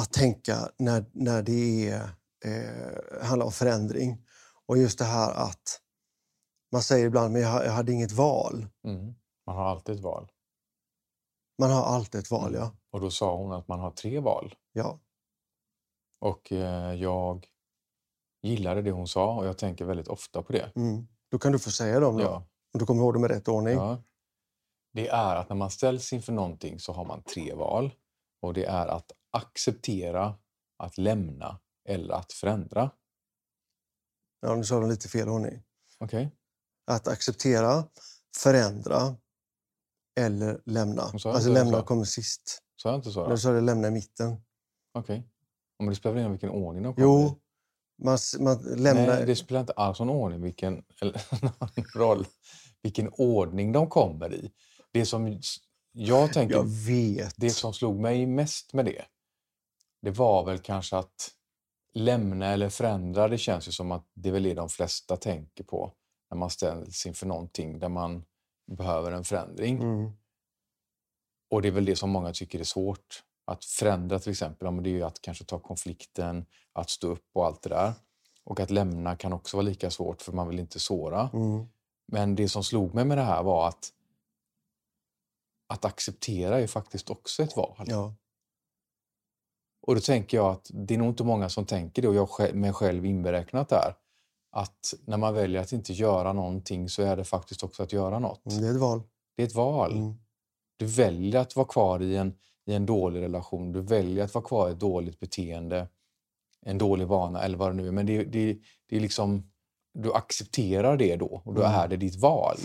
[0.00, 2.08] att tänka när, när det är,
[2.44, 4.26] eh, handlar om förändring.
[4.66, 5.80] Och just det här att
[6.72, 8.66] man säger ibland men jag, jag hade inget val.
[8.84, 9.14] Mm.
[9.46, 10.30] Man har alltid ett val.
[11.58, 12.60] Man har alltid ett val, Mm.
[12.60, 12.72] ja.
[12.90, 14.54] Och då sa hon att man har tre val.
[14.72, 15.00] ja.
[16.20, 17.46] Och eh, jag
[18.42, 20.72] gillade det hon sa och jag tänker väldigt ofta på det.
[20.76, 21.06] Mm.
[21.30, 22.22] Då kan du få säga dem då.
[22.22, 22.36] Ja,
[22.74, 23.74] Om du kommer ihåg dem i rätt ordning.
[23.74, 24.02] ja.
[24.94, 27.94] Det är att när man ställs inför någonting så har man tre val.
[28.42, 30.34] Och det är att acceptera,
[30.78, 32.90] att lämna eller att förändra.
[34.40, 35.62] Ja, nu sa de lite fel ordning.
[35.98, 36.30] Okej?
[36.86, 37.84] Att acceptera,
[38.36, 39.16] förändra
[40.20, 41.02] eller lämna.
[41.02, 42.62] Alltså lämna kommer sist.
[42.76, 43.22] Sa jag inte så?
[43.22, 43.36] Nu då?
[43.36, 44.36] sa du lämna i mitten.
[44.92, 45.28] Okej.
[45.78, 47.40] Men det spelar väl ingen vilken ordning de kommer Jo,
[48.02, 49.06] man, man lämnar...
[49.06, 51.22] Nej, det spelar inte alls någon ordning vilken, eller,
[51.60, 52.26] någon roll
[52.82, 54.52] vilken ordning de kommer i.
[54.94, 55.40] Det som
[55.92, 57.34] jag tänker, Jag vet.
[57.36, 59.04] det som slog mig mest med det,
[60.02, 61.30] det var väl kanske att
[61.94, 63.28] lämna eller förändra.
[63.28, 65.92] Det känns ju som att det är väl det de flesta tänker på
[66.30, 68.24] när man ställs inför någonting där man
[68.72, 69.82] behöver en förändring.
[69.82, 70.12] Mm.
[71.50, 73.22] Och det är väl det som många tycker är svårt.
[73.44, 77.08] Att förändra till exempel, ja, men det är ju att kanske ta konflikten, att stå
[77.08, 77.92] upp och allt det där.
[78.44, 81.30] Och att lämna kan också vara lika svårt för man vill inte såra.
[81.32, 81.66] Mm.
[82.12, 83.90] Men det som slog mig med det här var att
[85.66, 87.84] att acceptera är faktiskt också ett val.
[87.86, 88.14] Ja.
[89.86, 92.30] Och då tänker jag att det är nog inte många som tänker det och jag
[92.30, 93.94] själv, mig själv inberäknat där.
[94.50, 98.18] Att när man väljer att inte göra någonting så är det faktiskt också att göra
[98.18, 98.40] något.
[98.44, 99.02] Det är ett val.
[99.36, 99.92] Det är ett val.
[99.92, 100.14] Mm.
[100.76, 102.34] Du väljer att vara kvar i en,
[102.66, 103.72] i en dålig relation.
[103.72, 105.88] Du väljer att vara kvar i ett dåligt beteende,
[106.66, 107.92] en dålig vana eller vad det nu är.
[107.92, 108.58] Men det, det,
[108.88, 109.50] det är liksom,
[109.94, 111.74] du accepterar det då och då Mm.
[111.74, 112.56] är det ditt val.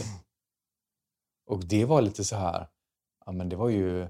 [1.45, 2.67] Och det var lite så här,
[3.29, 4.07] ja men det var ju, eh,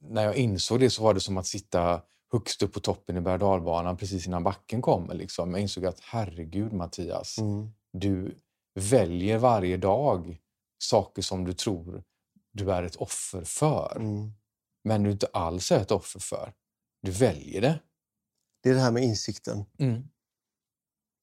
[0.00, 2.02] när jag insåg det så var det som att sitta
[2.32, 5.14] högst upp på toppen i berg precis innan backen kommer.
[5.14, 5.50] Liksom.
[5.50, 7.68] Jag insåg att herregud Mattias, Mm.
[7.92, 8.34] du
[8.74, 10.38] väljer varje dag
[10.78, 12.02] saker som du tror
[12.52, 14.32] du är ett offer för, Mm.
[14.84, 16.52] men du inte alls är ett offer för.
[17.02, 17.80] Du väljer det.
[18.62, 19.64] Det är det här med insikten.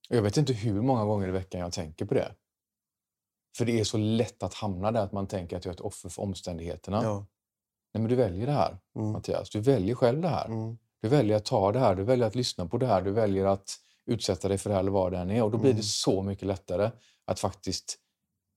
[0.10, 2.36] Och Jag vet inte hur många gånger i veckan jag tänker på det.
[3.58, 5.82] För det är så lätt att hamna där att man tänker att jag är ett
[5.82, 7.03] offer för omständigheterna.
[7.03, 7.26] Ja.
[7.93, 9.12] Nej, men du väljer det här, Mm.
[9.12, 9.49] Mattias.
[9.49, 10.45] Du väljer själv det här.
[10.45, 10.78] Mm.
[11.01, 13.45] Du väljer att ta det här, du väljer att lyssna på det här, du väljer
[13.45, 15.43] att utsätta dig för det här eller vad det än är.
[15.43, 15.78] Och då blir Mm.
[15.82, 16.91] det så mycket lättare
[17.26, 17.99] att faktiskt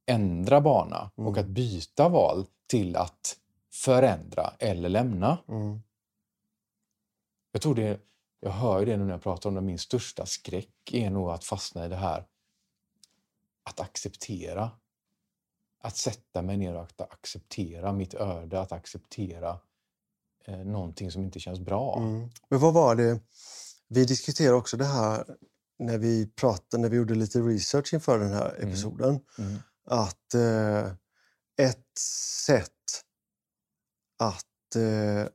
[0.07, 1.40] ändra bana och Mm.
[1.40, 3.36] att byta val till att
[3.72, 5.38] förändra eller lämna.
[5.49, 5.80] Mm.
[7.53, 8.01] Jag tror det,
[8.40, 11.30] jag hör ju det nu när jag pratar om det, min största skräck är nog
[11.30, 12.26] att fastna i det här
[13.70, 14.70] att acceptera.
[15.81, 19.61] Att sätta mig ner och att acceptera mitt öde, att acceptera
[20.45, 21.99] eh, någonting som inte känns bra.
[21.99, 22.29] Mm.
[22.49, 23.20] Men vad var det?
[23.89, 25.24] Vi diskuterade också det här
[25.79, 28.68] när vi pratade, när vi gjorde lite research inför den här Mm.
[28.68, 29.20] episoden.
[29.39, 29.57] Mm.
[29.85, 30.93] Att eh,
[31.68, 31.99] ett
[32.47, 32.72] sätt
[34.18, 35.29] att eh,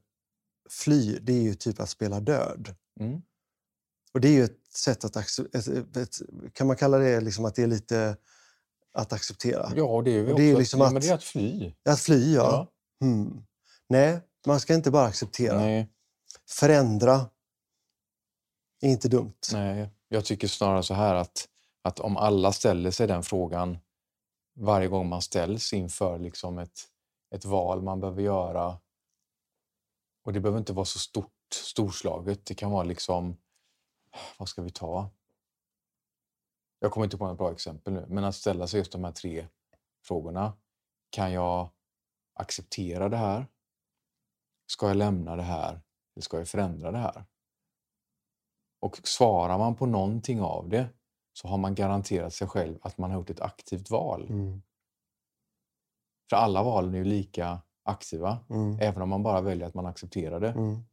[0.69, 2.75] fly, det är ju typ att spela död.
[2.99, 3.21] Mm.
[4.13, 5.15] Och det är ju ett sätt att.
[5.55, 6.21] Ett, ett,
[6.53, 8.17] kan man kalla det liksom att det är lite
[8.93, 9.71] att acceptera?
[9.75, 11.23] Ja, det är, ju Och också, det är liksom ja, att- men det är att
[11.23, 11.73] fly.
[11.89, 12.67] Att fly, ja.
[13.01, 13.45] Hmm.
[13.89, 15.57] Nej, man ska inte bara acceptera.
[15.57, 15.89] Nej,
[16.49, 17.29] Förändra
[18.81, 19.33] är inte dumt.
[19.53, 21.47] nej, jag tycker snarare så här att,
[21.81, 23.77] att om alla ställer sig den frågan
[24.59, 26.79] varje gång man ställs inför liksom ett,
[27.35, 28.79] ett val man behöver göra.
[30.25, 32.45] Och det behöver inte vara så stort, storslaget.
[32.45, 33.37] Det kan vara liksom,
[34.37, 35.09] vad ska vi ta?
[36.83, 39.11] Jag kommer inte på något bra exempel nu, men att ställa sig just de här
[39.11, 39.47] tre
[40.01, 40.53] frågorna.
[41.09, 41.69] Kan jag
[42.33, 43.47] acceptera det här?
[44.67, 45.69] Ska jag lämna det här?
[46.13, 47.25] Eller ska jag förändra det här?
[48.79, 50.89] Och svarar man på någonting av det
[51.33, 54.27] så har man garanterat sig själv att man har gjort ett aktivt val.
[54.29, 54.61] Mm.
[56.29, 58.79] För alla valen är ju lika aktiva, Mm.
[58.79, 60.49] även om man bara väljer att man accepterar det.
[60.49, 60.83] Mm.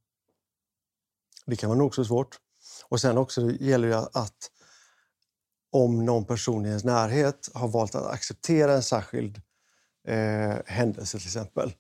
[1.47, 2.41] Det kan vara nog så svårt.
[2.89, 4.51] Och sen också gäller det att
[5.73, 9.41] om någon person i ens närhet har valt att acceptera en särskild
[10.09, 11.73] eh, händelse till exempel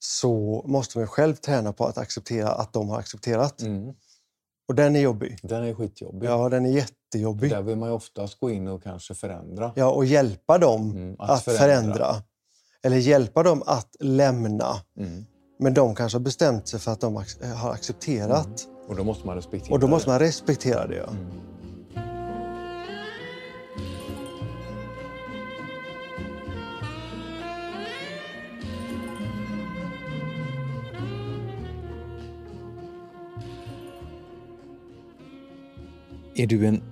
[0.00, 3.60] så måste man själv träna på att acceptera att de har accepterat.
[3.62, 3.94] Mm.
[4.68, 5.38] Och den är jobbig.
[5.42, 6.28] Den är skitjobbig.
[6.28, 7.50] Ja, den är jättejobbig.
[7.50, 9.72] Där vill man ju oftast gå in och kanske förändra.
[9.76, 12.14] Ja, och hjälpa dem Mm, att, förändra.
[12.82, 14.82] Eller hjälpa dem att lämna.
[14.98, 15.24] Mm.
[15.58, 17.24] Men de kanske har bestämt sig för att de
[17.56, 18.68] har accepterat.
[18.88, 20.12] Och då måste man respektera Och då måste det.
[20.12, 20.96] man respektera det.
[20.96, 21.08] Ja.
[36.38, 36.82] Är du en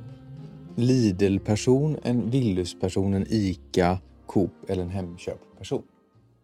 [0.76, 5.82] Lidl-person, en Willys-person, en ICA, Coop eller en Hemköp-person?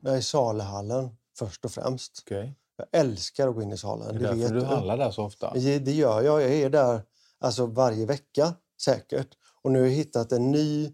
[0.01, 2.23] Jag är saluhallen först och främst.
[2.25, 2.55] Okej.
[2.77, 4.09] Jag älskar att gå in i salen.
[4.09, 5.53] Det är därför vet du handlar där så ofta?
[5.55, 6.43] Det det gör jag.
[6.43, 7.03] Jag är där
[7.41, 9.29] alltså varje vecka säkert.
[9.63, 10.93] Och nu har jag hittat en ny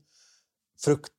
[0.85, 1.13] frukt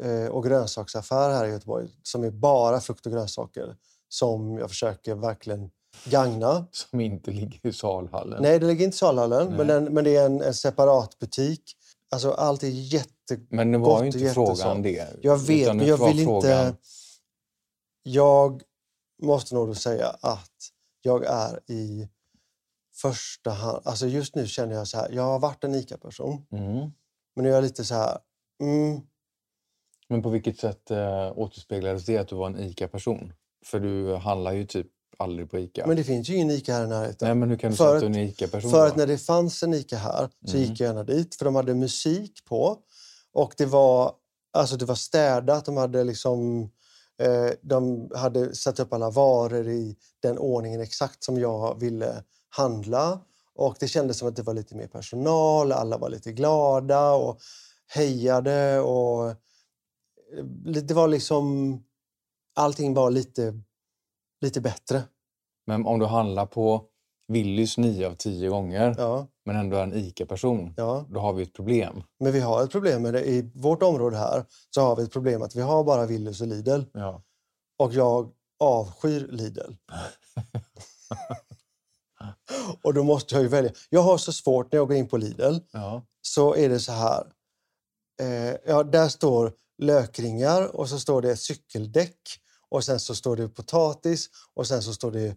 [0.00, 3.76] eh, och grönsaksaffär här i Göteborg som är bara frukt och grönsaker
[4.08, 5.70] som jag försöker verkligen
[6.04, 6.66] gagna.
[6.70, 8.42] Som inte ligger i salhallen?
[8.42, 9.56] Nej, det ligger inte i saluhallen, Nej.
[9.58, 11.62] men, den, men det är en, en separat butik.
[12.10, 13.40] Alltså allt är jätte...
[13.48, 15.16] Men det var ju inte frågan det.
[15.22, 16.76] Jag vet, men jag vill frågan- inte...
[18.02, 18.62] Jag
[19.22, 20.52] måste nog då säga att
[21.02, 22.08] jag är i
[22.94, 23.80] första hand...
[23.84, 26.74] Alltså just nu känner jag så här, jag har varit en ICA-person, Mm.
[27.36, 28.18] men nu är jag lite så här...
[28.62, 29.00] Mm,
[30.08, 33.32] Men på vilket sätt eh, återspeglades det att du var en ICA-person?
[33.64, 34.86] För du handlar ju typ
[35.16, 35.86] aldrig på ICA.
[35.86, 37.28] men det finns ju ingen ICA här i närheten.
[37.28, 38.70] Nej, men hur kan du För säga att att- du är en ICA-person?
[38.70, 40.68] För att när det fanns en ICA här så Mm.
[40.68, 42.78] gick jag gärna dit för de hade musik på.
[43.32, 44.12] Och det var,
[44.52, 46.62] alltså det var städat, de hade liksom
[47.22, 53.20] eh, de hade satt upp alla varor i den ordningen exakt som jag ville handla.
[53.54, 57.38] Och det kändes som att det var lite mer personal, alla var lite glada och
[57.86, 59.34] hejade och eh,
[60.82, 61.78] det var liksom
[62.54, 63.60] allting var lite,
[64.40, 65.02] lite bättre.
[65.66, 66.84] Men om du handlar på
[67.28, 71.06] Willys nio av tio gånger Ja, men ändå är en ICA-person, ja.
[71.10, 72.02] då har vi ett problem.
[72.20, 73.28] Men vi har ett problem med det.
[73.28, 76.46] I vårt område här så har vi ett problem att vi har bara Willys och
[76.46, 76.80] Lidl.
[76.92, 77.22] Ja.
[77.78, 79.60] Och jag avskyr Lidl.
[82.82, 83.72] och då måste jag ju välja.
[83.90, 85.56] Jag har så svårt när jag går in på Lidl
[86.22, 87.26] så är det så här.
[88.20, 92.18] Eh, ja, där står lökringar och så står det cykeldäck
[92.68, 95.36] och sen så står det potatis och sen så står det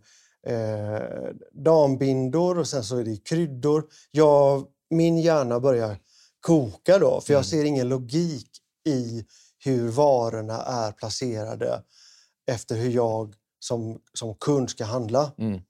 [0.53, 3.83] eh, dambindor och sen så är det kryddor.
[4.11, 5.97] Jag, min hjärna börjar
[6.39, 7.43] koka då för jag Mm.
[7.43, 8.49] ser ingen logik
[8.87, 9.25] i
[9.65, 11.83] hur varorna är placerade
[12.51, 15.31] efter hur jag som, som kund ska handla.
[15.37, 15.61] Mm.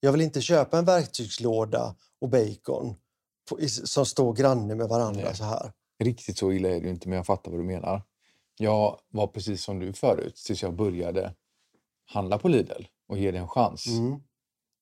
[0.00, 2.94] Jag vill inte köpa en verktygslåda och bacon
[3.50, 5.36] på, som står granne med varandra Nej.
[5.36, 5.72] så här.
[6.04, 8.02] Riktigt så illa är det inte, men jag fattar vad du menar.
[8.58, 11.34] Jag var precis som du förut, tills jag började
[12.04, 13.86] handla på Lidl och ge det en chans.
[13.86, 14.20] Mm,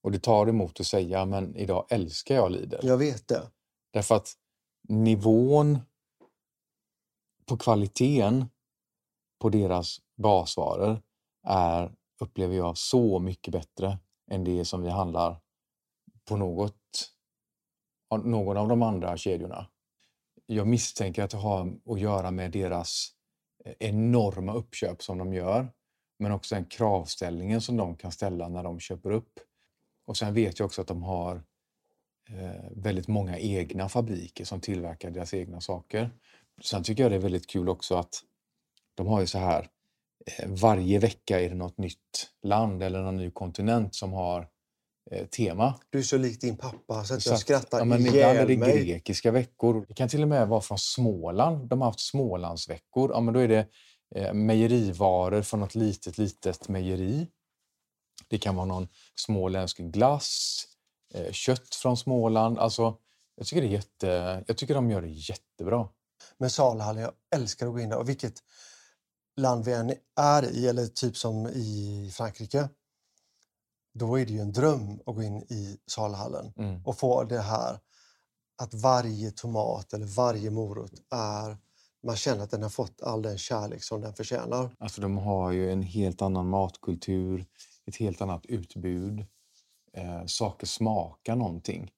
[0.03, 2.77] Och det tar emot att säga, men idag älskar jag Lidl.
[2.83, 3.51] jag vet det.
[3.91, 4.33] Därför att
[4.89, 5.79] nivån
[7.47, 8.47] på kvaliteten
[9.41, 11.03] på deras basvaror
[11.47, 13.99] är, upplever jag, så mycket bättre
[14.31, 15.41] än det som vi handlar
[16.25, 17.11] på något,
[18.25, 19.67] någon av de andra kedjorna.
[20.47, 23.14] Jag misstänker att det har att göra med deras
[23.79, 25.69] enorma uppköp som de gör,
[26.19, 29.41] men också den kravställningen som de kan ställa när de köper upp.
[30.07, 31.43] Och sen vet jag också att de har
[32.29, 36.11] eh, väldigt många egna fabriker som tillverkar deras egna saker.
[36.63, 38.23] Sen tycker jag det är väldigt kul också att
[38.95, 39.69] de har ju så här
[40.27, 44.47] eh, varje vecka är det något nytt land eller någon ny kontinent som har eh,
[45.31, 45.75] tema.
[45.91, 48.15] Du är så lik din pappa så att Så jag att, skrattar ja, men ihjäl
[48.15, 48.87] ibland är det mig.
[48.87, 49.85] grekiska veckor.
[49.89, 51.69] Det kan till och med vara från Småland.
[51.69, 53.11] De har haft Smålandsveckor.
[53.13, 53.67] Ja, men då är det
[54.15, 57.27] eh, mejerivaror från något litet, litet mejeri.
[58.29, 60.65] Det kan vara någon småländsk glass,
[61.15, 62.59] eh, kött från Småland.
[62.59, 62.97] Alltså,
[63.37, 65.89] jag, tycker det är jätte, jag tycker de gör det jättebra.
[66.39, 67.99] Men Salhallen, jag älskar att gå in där.
[67.99, 68.35] Och vilket
[69.37, 72.69] land vi än är i, eller typ som i Frankrike,
[73.95, 76.83] då är det ju en dröm att gå in i Salhallen Mm.
[76.87, 77.79] och få det här
[78.63, 81.57] att varje tomat eller varje morot är...
[82.07, 84.77] Man känner att den har fått all den kärlek som den förtjänar.
[84.79, 87.47] Alltså, de har ju en helt annan matkultur,
[87.87, 89.27] ett helt annat utbud.
[89.93, 91.91] Eh, saker smakar någonting.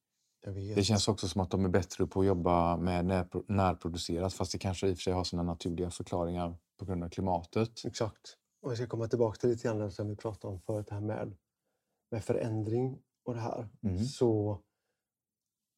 [0.75, 4.53] Det känns också som att de är bättre på att jobba med närpro- närproducerat fast
[4.53, 7.85] det kanske i och för sig har sina naturliga förklaringar på grund av klimatet.
[7.85, 8.37] Exakt.
[8.63, 11.01] Och jag ska komma tillbaka till lite grann som vi pratade om förut, det här
[11.03, 11.37] med,
[12.11, 13.69] med förändring och det här.
[13.83, 14.05] Mm.
[14.05, 14.61] Så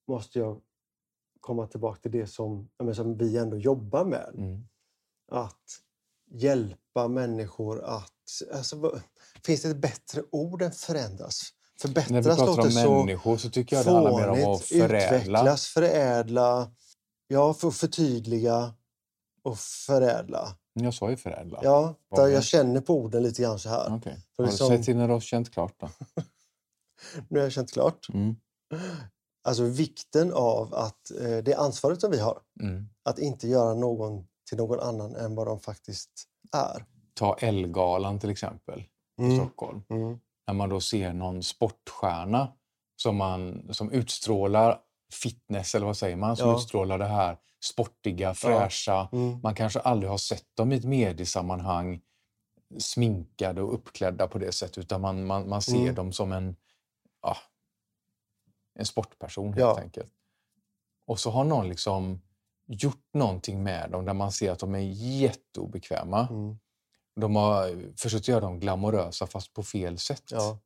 [0.08, 0.60] måste jag
[1.40, 4.34] komma tillbaka till det som, som vi ändå jobbar med.
[4.34, 4.68] Mm.
[5.32, 5.82] Att
[6.30, 8.12] hjälpa människor att...
[8.52, 9.00] Alltså,
[9.44, 11.54] finns det ett bättre ord än förändras?
[11.84, 14.64] När vi Förbättras pratar om så människor så tycker jag det handlar mer om att
[14.64, 14.88] fånigt.
[14.88, 15.16] förädla.
[15.16, 16.70] Utvecklas, förädla,
[17.28, 18.74] ja, för förtydliga
[19.42, 20.56] och förädla.
[20.84, 21.60] Jag sa ju förädla.
[21.62, 23.84] Ja, Vad där var jag känner på orden lite grann så här.
[23.84, 25.88] För Har liksom- du sett till när du har känt klart då?
[27.28, 28.06] Nu har jag känt klart.
[28.14, 28.36] Mm.
[29.44, 32.88] Alltså vikten av att eh, det ansvaret som vi har, Mm.
[33.04, 36.10] att inte göra någon till någon annan än vad de faktiskt
[36.52, 36.84] är.
[37.14, 38.80] Ta Elgalan till exempel
[39.20, 39.36] i Mm.
[39.36, 39.82] Stockholm.
[39.90, 40.18] Mm.
[40.46, 42.52] När man då ser någon sportstjärna
[42.96, 44.78] som, man, som utstrålar
[45.22, 46.36] fitness, eller vad säger man?
[46.36, 46.56] Som Ja.
[46.56, 49.08] utstrålar det här sportiga, fräscha.
[49.12, 49.40] Mm.
[49.42, 52.00] Man kanske aldrig har sett dem i ett mediesammanhang
[52.78, 55.94] sminkade och uppklädda på det sättet utan man, man, man ser Mm.
[55.94, 56.56] dem som en,
[57.22, 57.36] ja,
[58.74, 59.78] en sportperson helt Ja.
[59.80, 60.12] enkelt.
[61.06, 62.20] Och så har någon liksom
[62.66, 64.78] gjort någonting med dem där man ser att de är
[65.22, 66.28] jätteobekväma.
[66.30, 66.58] Mm.
[67.20, 70.22] De har försökt göra dem glamorösa fast på fel sätt.
[70.30, 70.58] Ja,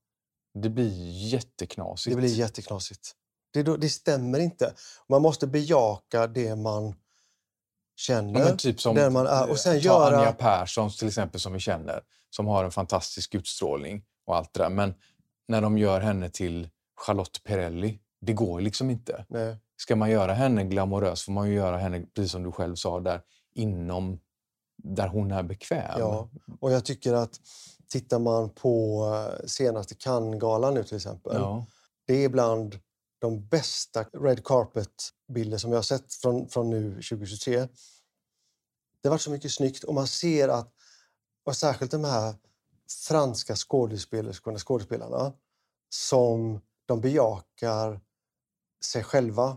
[0.54, 0.92] Det blir
[1.28, 2.16] jätteknasigt.
[2.16, 3.16] det blir jätteknasigt.
[3.52, 4.74] Det, det stämmer inte.
[5.08, 6.94] Man måste bejaka det man
[7.96, 8.40] känner.
[8.40, 9.50] Ja, typ som där man är.
[9.50, 13.34] Och sen ta göra- Anja Persson till exempel som vi känner, som har en fantastisk
[13.34, 14.70] utstrålning och allt det där.
[14.70, 14.94] Men
[15.48, 19.24] när de gör henne till Charlotte Perrelli, det går liksom inte.
[19.28, 19.56] Nej.
[19.76, 23.00] Ska man göra henne glamorös får man ju göra henne, precis som du själv sa,
[23.00, 23.20] där
[23.54, 24.18] inom
[24.82, 25.98] där hon är bekväm.
[25.98, 26.28] Ja,
[26.60, 27.40] och jag tycker att
[27.88, 31.32] tittar man på eh, senaste Cannes-galan nu till exempel.
[31.36, 31.66] Ja.
[32.06, 32.78] Det är bland
[33.22, 37.54] de bästa red carpet-bilder som jag har sett från, från nu 2023.
[39.02, 40.72] Det har varit så mycket snyggt och man ser att,
[41.46, 42.34] och särskilt de här
[43.08, 45.32] franska skådespelerskorna, skådespelarna,
[45.88, 48.00] som de bejakar
[48.84, 49.56] sig själva.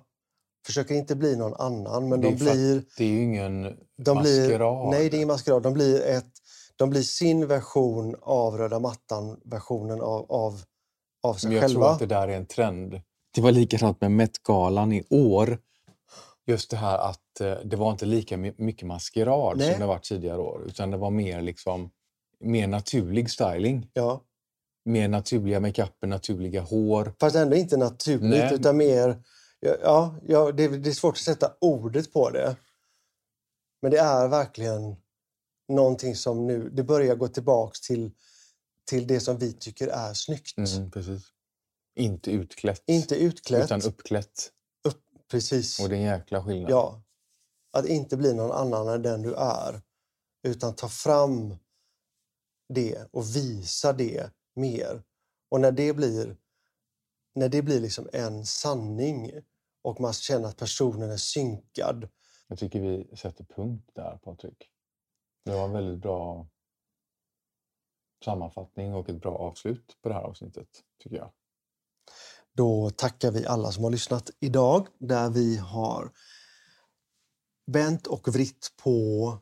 [0.65, 2.83] Försöker inte bli någon annan, men de blir...
[2.97, 3.63] Det är ju ingen
[3.97, 4.89] De blir, maskerad.
[4.89, 5.63] nej, det är ingen maskerad.
[5.63, 6.31] De blir, ett,
[6.75, 10.61] de blir sin version av röda mattan-versionen av, av,
[11.23, 11.81] av sig Men jag själva.
[11.81, 13.01] tror att det där är en trend.
[13.35, 15.59] Det var likadant med Met-galan i år.
[16.45, 19.71] Just det här att eh, det var inte lika my- mycket maskerad Nej.
[19.71, 20.65] som det varit tidigare år.
[20.67, 21.91] Utan det var mer liksom
[22.39, 23.89] mer naturlig styling.
[23.93, 24.21] Ja.
[24.85, 27.13] Mer naturliga makeuper, naturliga hår.
[27.19, 28.53] Fast ändå inte naturligt, Nej.
[28.53, 29.23] utan mer...
[29.59, 32.55] Ja, ja, ja det, det är svårt att sätta ordet på det.
[33.81, 34.95] Men det är verkligen
[35.67, 36.69] någonting som nu...
[36.69, 38.11] Det börjar gå tillbaks till,
[38.89, 40.57] till det som vi tycker är snyggt.
[40.57, 41.34] Mm, precis.
[41.95, 43.65] Inte utklätt, Inte utklätt.
[43.65, 44.51] utan uppklätt.
[45.31, 45.79] Precis.
[45.79, 46.71] Och det är en jäkla skillnad.
[46.71, 47.01] Ja.
[47.71, 49.81] Att inte bli någon annan än den du är.
[50.43, 51.55] Utan ta fram
[52.73, 55.03] det och visa det mer.
[55.49, 56.37] Och när det blir,
[57.35, 59.31] när det blir liksom en sanning
[59.81, 62.09] och man känner att personen är synkad.
[62.47, 64.69] Jag tycker vi sätter punkt där, Patrik.
[65.45, 66.47] Det var en väldigt bra
[68.25, 71.31] sammanfattning och ett bra avslut på det här avsnittet, tycker jag.
[72.53, 76.11] Då tackar vi alla som har lyssnat idag där vi har
[77.67, 79.37] vänt och vritt på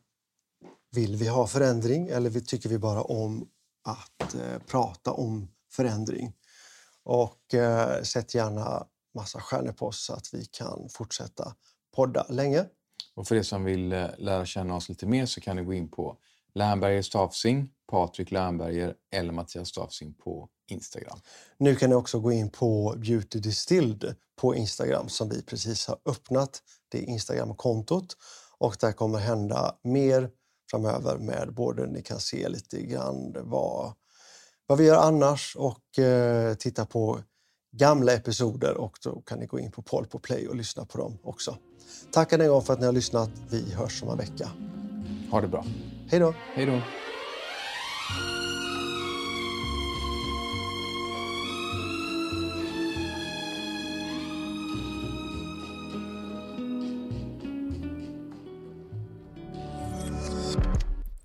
[0.92, 3.48] vill vi ha förändring eller tycker vi bara om
[3.84, 6.34] att eh, prata om förändring?
[7.04, 11.56] Och eh, sätt gärna massa stjärnor på oss så att vi kan fortsätta
[11.96, 12.66] podda länge.
[13.16, 15.74] Och för er som vill eh, lära känna oss lite mer så kan ni gå
[15.74, 16.18] in på
[16.56, 21.20] Lernberger Stafsing, Patrik Lernberger eller Mattias Stafsing på Instagram.
[21.58, 25.98] Nu kan ni också gå in på Beauty Distilled på Instagram som vi precis har
[26.06, 26.62] öppnat
[26.92, 28.18] det Instagram-kontot.
[28.58, 30.30] Och där kommer hända mer
[30.72, 33.94] framöver med både ni kan se lite grann vad,
[34.68, 37.20] vad vi gör annars och eh, titta på
[37.74, 40.98] gamla episoder och då kan ni gå in på Paul på Play och lyssna på
[40.98, 41.58] dem också.
[42.12, 43.30] Tack än en gång för att ni har lyssnat.
[43.50, 44.50] Vi hörs om en vecka.
[45.32, 45.66] Ha det bra.
[46.08, 46.34] Hej då!
[46.56, 47.03] Hej då!